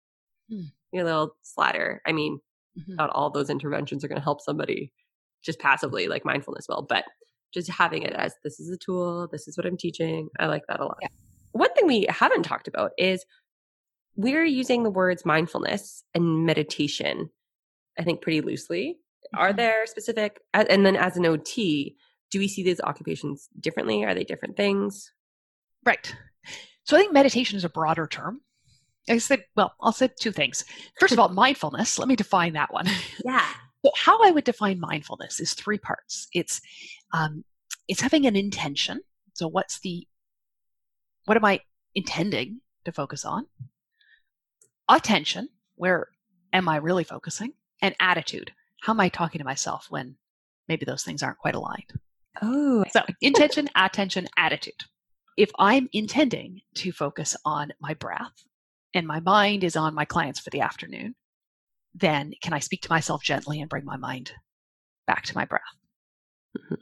[0.50, 0.66] hmm.
[0.92, 2.00] your little slider.
[2.06, 2.40] I mean,
[2.78, 2.94] mm-hmm.
[2.94, 4.92] not all those interventions are going to help somebody
[5.42, 7.04] just passively, like mindfulness will, but
[7.52, 10.28] just having it as this is a tool, this is what I'm teaching.
[10.38, 10.98] I like that a lot.
[11.02, 11.08] Yeah.
[11.52, 13.24] One thing we haven't talked about is
[14.16, 17.30] we're using the words mindfulness and meditation,
[17.98, 18.98] I think, pretty loosely.
[19.34, 19.40] Mm-hmm.
[19.40, 21.96] Are there specific, and then as an OT,
[22.32, 24.04] do we see these occupations differently?
[24.04, 25.12] Are they different things?
[25.84, 26.12] Right.
[26.84, 28.40] So I think meditation is a broader term.
[29.08, 30.64] I said, well, I'll say two things.
[30.98, 31.98] First of all, mindfulness.
[31.98, 32.88] Let me define that one.
[33.24, 33.46] Yeah.
[33.84, 36.28] So how I would define mindfulness is three parts.
[36.32, 36.60] It's
[37.12, 37.42] um,
[37.88, 39.00] it's having an intention.
[39.34, 40.06] So what's the
[41.24, 41.62] what am I
[41.92, 43.48] intending to focus on?
[44.88, 46.10] Attention, where
[46.52, 47.54] am I really focusing?
[47.80, 48.52] And attitude,
[48.82, 50.14] how am I talking to myself when
[50.68, 51.92] maybe those things aren't quite aligned?
[52.40, 54.74] Oh, so intention, attention, attitude.
[55.36, 58.32] If I'm intending to focus on my breath
[58.94, 61.14] and my mind is on my clients for the afternoon,
[61.94, 64.32] then can I speak to myself gently and bring my mind
[65.06, 65.62] back to my breath?
[66.56, 66.74] Mm-hmm.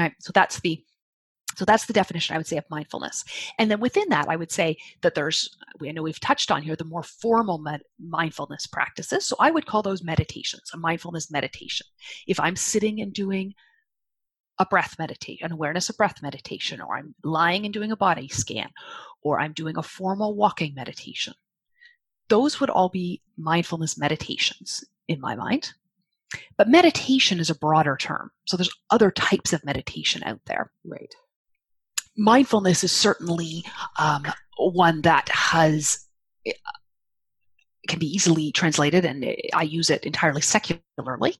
[0.00, 0.12] Right.
[0.20, 0.82] So that's the
[1.56, 3.24] so that's the definition I would say of mindfulness.
[3.58, 6.76] And then within that, I would say that there's, I know we've touched on here
[6.76, 9.26] the more formal med- mindfulness practices.
[9.26, 11.86] So I would call those meditations, a mindfulness meditation.
[12.26, 13.52] If I'm sitting and doing
[14.60, 18.28] a breath meditation, an awareness of breath meditation, or I'm lying and doing a body
[18.28, 18.68] scan,
[19.22, 21.34] or I'm doing a formal walking meditation,
[22.28, 25.72] those would all be mindfulness meditations in my mind.
[26.58, 28.30] But meditation is a broader term.
[28.46, 30.70] So there's other types of meditation out there.
[30.84, 31.12] Right.
[32.16, 33.64] Mindfulness is certainly
[33.98, 34.26] um,
[34.58, 36.06] one that has
[37.90, 41.34] can be easily translated and I use it entirely secularly.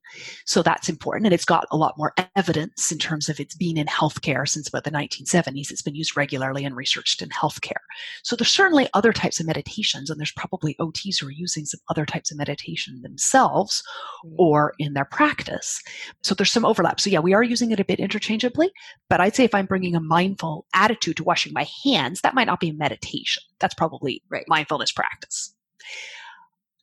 [0.46, 1.26] So that's important.
[1.26, 4.68] And it's got a lot more evidence in terms of it's been in healthcare since
[4.68, 5.70] about the 1970s.
[5.70, 7.84] It's been used regularly and researched in healthcare.
[8.24, 11.78] So there's certainly other types of meditations and there's probably OTs who are using some
[11.88, 13.84] other types of meditation themselves
[14.26, 14.34] mm.
[14.36, 15.80] or in their practice.
[16.24, 17.00] So there's some overlap.
[17.00, 18.72] So yeah, we are using it a bit interchangeably,
[19.08, 22.48] but I'd say if I'm bringing a mindful attitude to washing my hands, that might
[22.48, 23.44] not be a meditation.
[23.60, 24.44] That's probably right.
[24.48, 25.54] mindfulness practice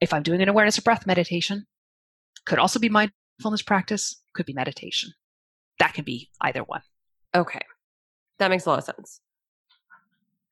[0.02, 1.66] if I'm doing an awareness of breath meditation,
[2.45, 5.12] could also be mindfulness practice, could be meditation.
[5.80, 6.82] That can be either one.
[7.36, 7.62] Okay.
[8.39, 9.22] That makes a lot of sense.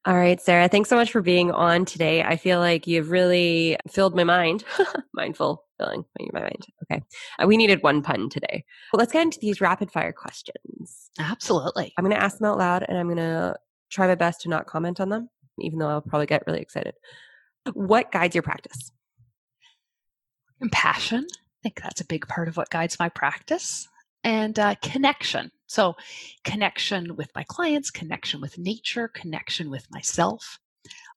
[0.05, 2.21] All right, Sarah, thanks so much for being on today.
[2.21, 4.63] I feel like you've really filled my mind.
[5.15, 6.65] Mindful filling my mind.
[6.83, 7.01] Okay.
[7.39, 8.63] Uh, we needed one pun today.
[8.93, 11.09] Well, let's get into these rapid fire questions.
[11.17, 11.91] Absolutely.
[11.97, 13.55] I'm going to ask them out loud and I'm going to
[13.89, 15.29] try my best to not comment on them,
[15.59, 16.93] even though I'll probably get really excited.
[17.73, 18.91] What guides your practice?
[20.59, 21.25] Compassion.
[21.31, 23.87] I think that's a big part of what guides my practice.
[24.23, 25.51] And uh, connection.
[25.67, 25.95] So,
[26.43, 30.59] connection with my clients, connection with nature, connection with myself.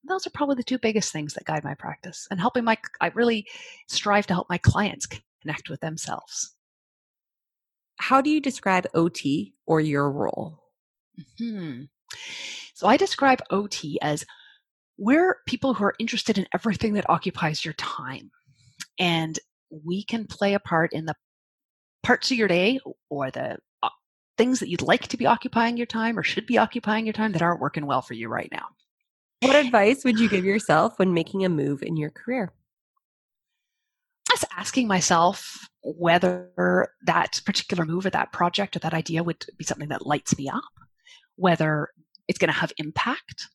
[0.07, 2.27] Those are probably the two biggest things that guide my practice.
[2.31, 3.47] And helping my, I really
[3.87, 5.07] strive to help my clients
[5.41, 6.55] connect with themselves.
[7.97, 10.61] How do you describe OT or your role?
[11.39, 11.83] hmm
[12.75, 14.25] So, I describe OT as
[14.99, 18.31] we're people who are interested in everything that occupies your time.
[18.99, 19.39] And
[19.71, 21.15] we can play a part in the
[22.03, 22.81] parts of your day
[23.11, 23.89] or the uh,
[24.37, 27.33] things that you'd like to be occupying your time or should be occupying your time
[27.33, 28.67] that aren't working well for you right now.
[29.41, 32.53] What advice would you give yourself when making a move in your career?
[34.29, 39.65] Just asking myself whether that particular move or that project or that idea would be
[39.65, 40.65] something that lights me up,
[41.37, 41.91] whether
[42.27, 43.47] it's going to have impact,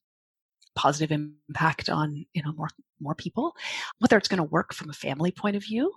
[0.76, 2.70] positive impact on you know more
[3.00, 3.56] more people
[4.00, 5.94] whether it's going to work from a family point of view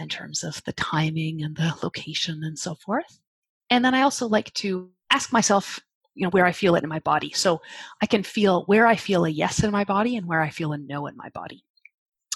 [0.00, 3.20] in terms of the timing and the location and so forth.
[3.68, 5.80] And then i also like to ask myself
[6.14, 7.32] you know where i feel it in my body.
[7.34, 7.60] So
[8.02, 10.72] i can feel where i feel a yes in my body and where i feel
[10.72, 11.64] a no in my body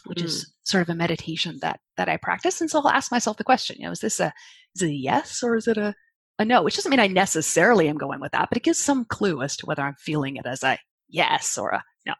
[0.06, 0.24] which mm.
[0.24, 2.60] is sort of a meditation that that i practice.
[2.60, 4.32] And so i'll ask myself the question you know is this a
[4.74, 5.94] is it a yes or is it a
[6.38, 9.04] a no, which doesn't mean I necessarily am going with that, but it gives some
[9.04, 10.78] clue as to whether I'm feeling it as a
[11.14, 12.14] yes or a no.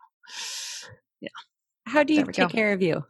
[1.21, 1.29] Yeah.
[1.87, 2.49] How do you take go.
[2.49, 3.05] care of you?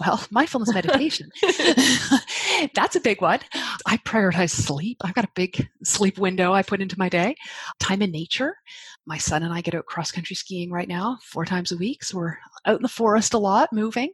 [0.00, 1.30] Well, mindfulness meditation.
[2.74, 3.38] That's a big one.
[3.86, 4.98] I prioritize sleep.
[5.04, 7.36] I've got a big sleep window I put into my day.
[7.78, 8.56] Time in nature.
[9.06, 12.02] My son and I get out cross country skiing right now four times a week.
[12.02, 12.36] So we're
[12.66, 14.10] out in the forest a lot, moving.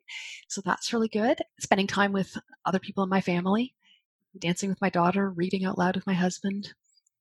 [0.48, 1.38] So that's really good.
[1.60, 2.36] Spending time with
[2.66, 3.74] other people in my family,
[4.38, 6.74] dancing with my daughter, reading out loud with my husband.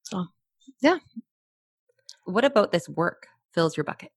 [0.04, 0.26] So,
[0.82, 0.98] yeah.
[2.30, 4.12] What about this work fills your bucket?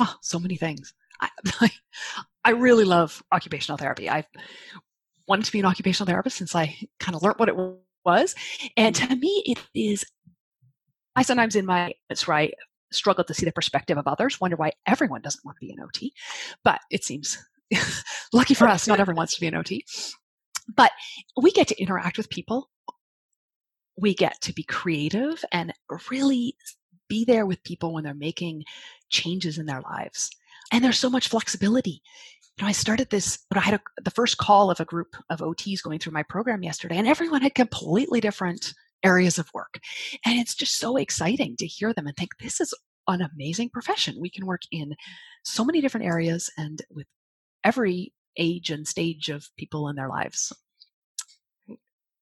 [0.00, 0.92] Oh, so many things.
[1.20, 1.30] I,
[2.44, 4.10] I really love occupational therapy.
[4.10, 4.26] I've
[5.26, 7.56] wanted to be an occupational therapist since I kind of learned what it
[8.04, 8.34] was.
[8.76, 9.08] And mm-hmm.
[9.08, 10.04] to me, it is,
[11.16, 12.54] I sometimes in my, it's right,
[12.92, 15.80] struggle to see the perspective of others, wonder why everyone doesn't want to be an
[15.80, 16.12] OT.
[16.64, 17.38] But it seems
[18.32, 19.84] lucky for us, not everyone wants to be an OT.
[20.74, 20.92] But
[21.40, 22.70] we get to interact with people.
[23.98, 25.72] We get to be creative and
[26.10, 26.54] really
[27.08, 28.64] be there with people when they're making
[29.08, 30.30] changes in their lives.
[30.72, 32.02] And there's so much flexibility.
[32.58, 35.16] You know, I started this, but I had a, the first call of a group
[35.30, 38.72] of OTs going through my program yesterday, and everyone had completely different
[39.04, 39.78] areas of work.
[40.24, 42.74] And it's just so exciting to hear them and think this is
[43.08, 44.20] an amazing profession.
[44.20, 44.96] We can work in
[45.44, 47.06] so many different areas and with
[47.62, 50.52] every age and stage of people in their lives.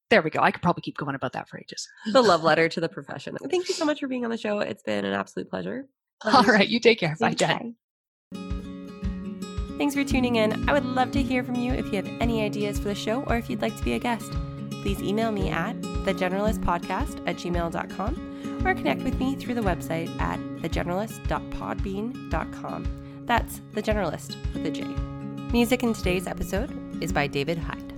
[0.09, 0.39] There we go.
[0.41, 1.87] I could probably keep going about that for ages.
[2.11, 3.35] The love letter to the profession.
[3.49, 4.59] Thank you so much for being on the show.
[4.59, 5.87] It's been an absolute pleasure.
[6.23, 6.67] All right.
[6.67, 7.15] You take care.
[7.19, 7.75] Bye, Jen.
[9.77, 10.69] Thanks for tuning in.
[10.69, 13.23] I would love to hear from you if you have any ideas for the show
[13.23, 14.31] or if you'd like to be a guest.
[14.83, 20.39] Please email me at thejeneralistpodcast at gmail.com or connect with me through the website at
[20.61, 23.23] thejeneralist.podbean.com.
[23.25, 24.83] That's The Jeneralist with a J.
[25.51, 26.71] Music in today's episode
[27.03, 27.94] is by David Hyde.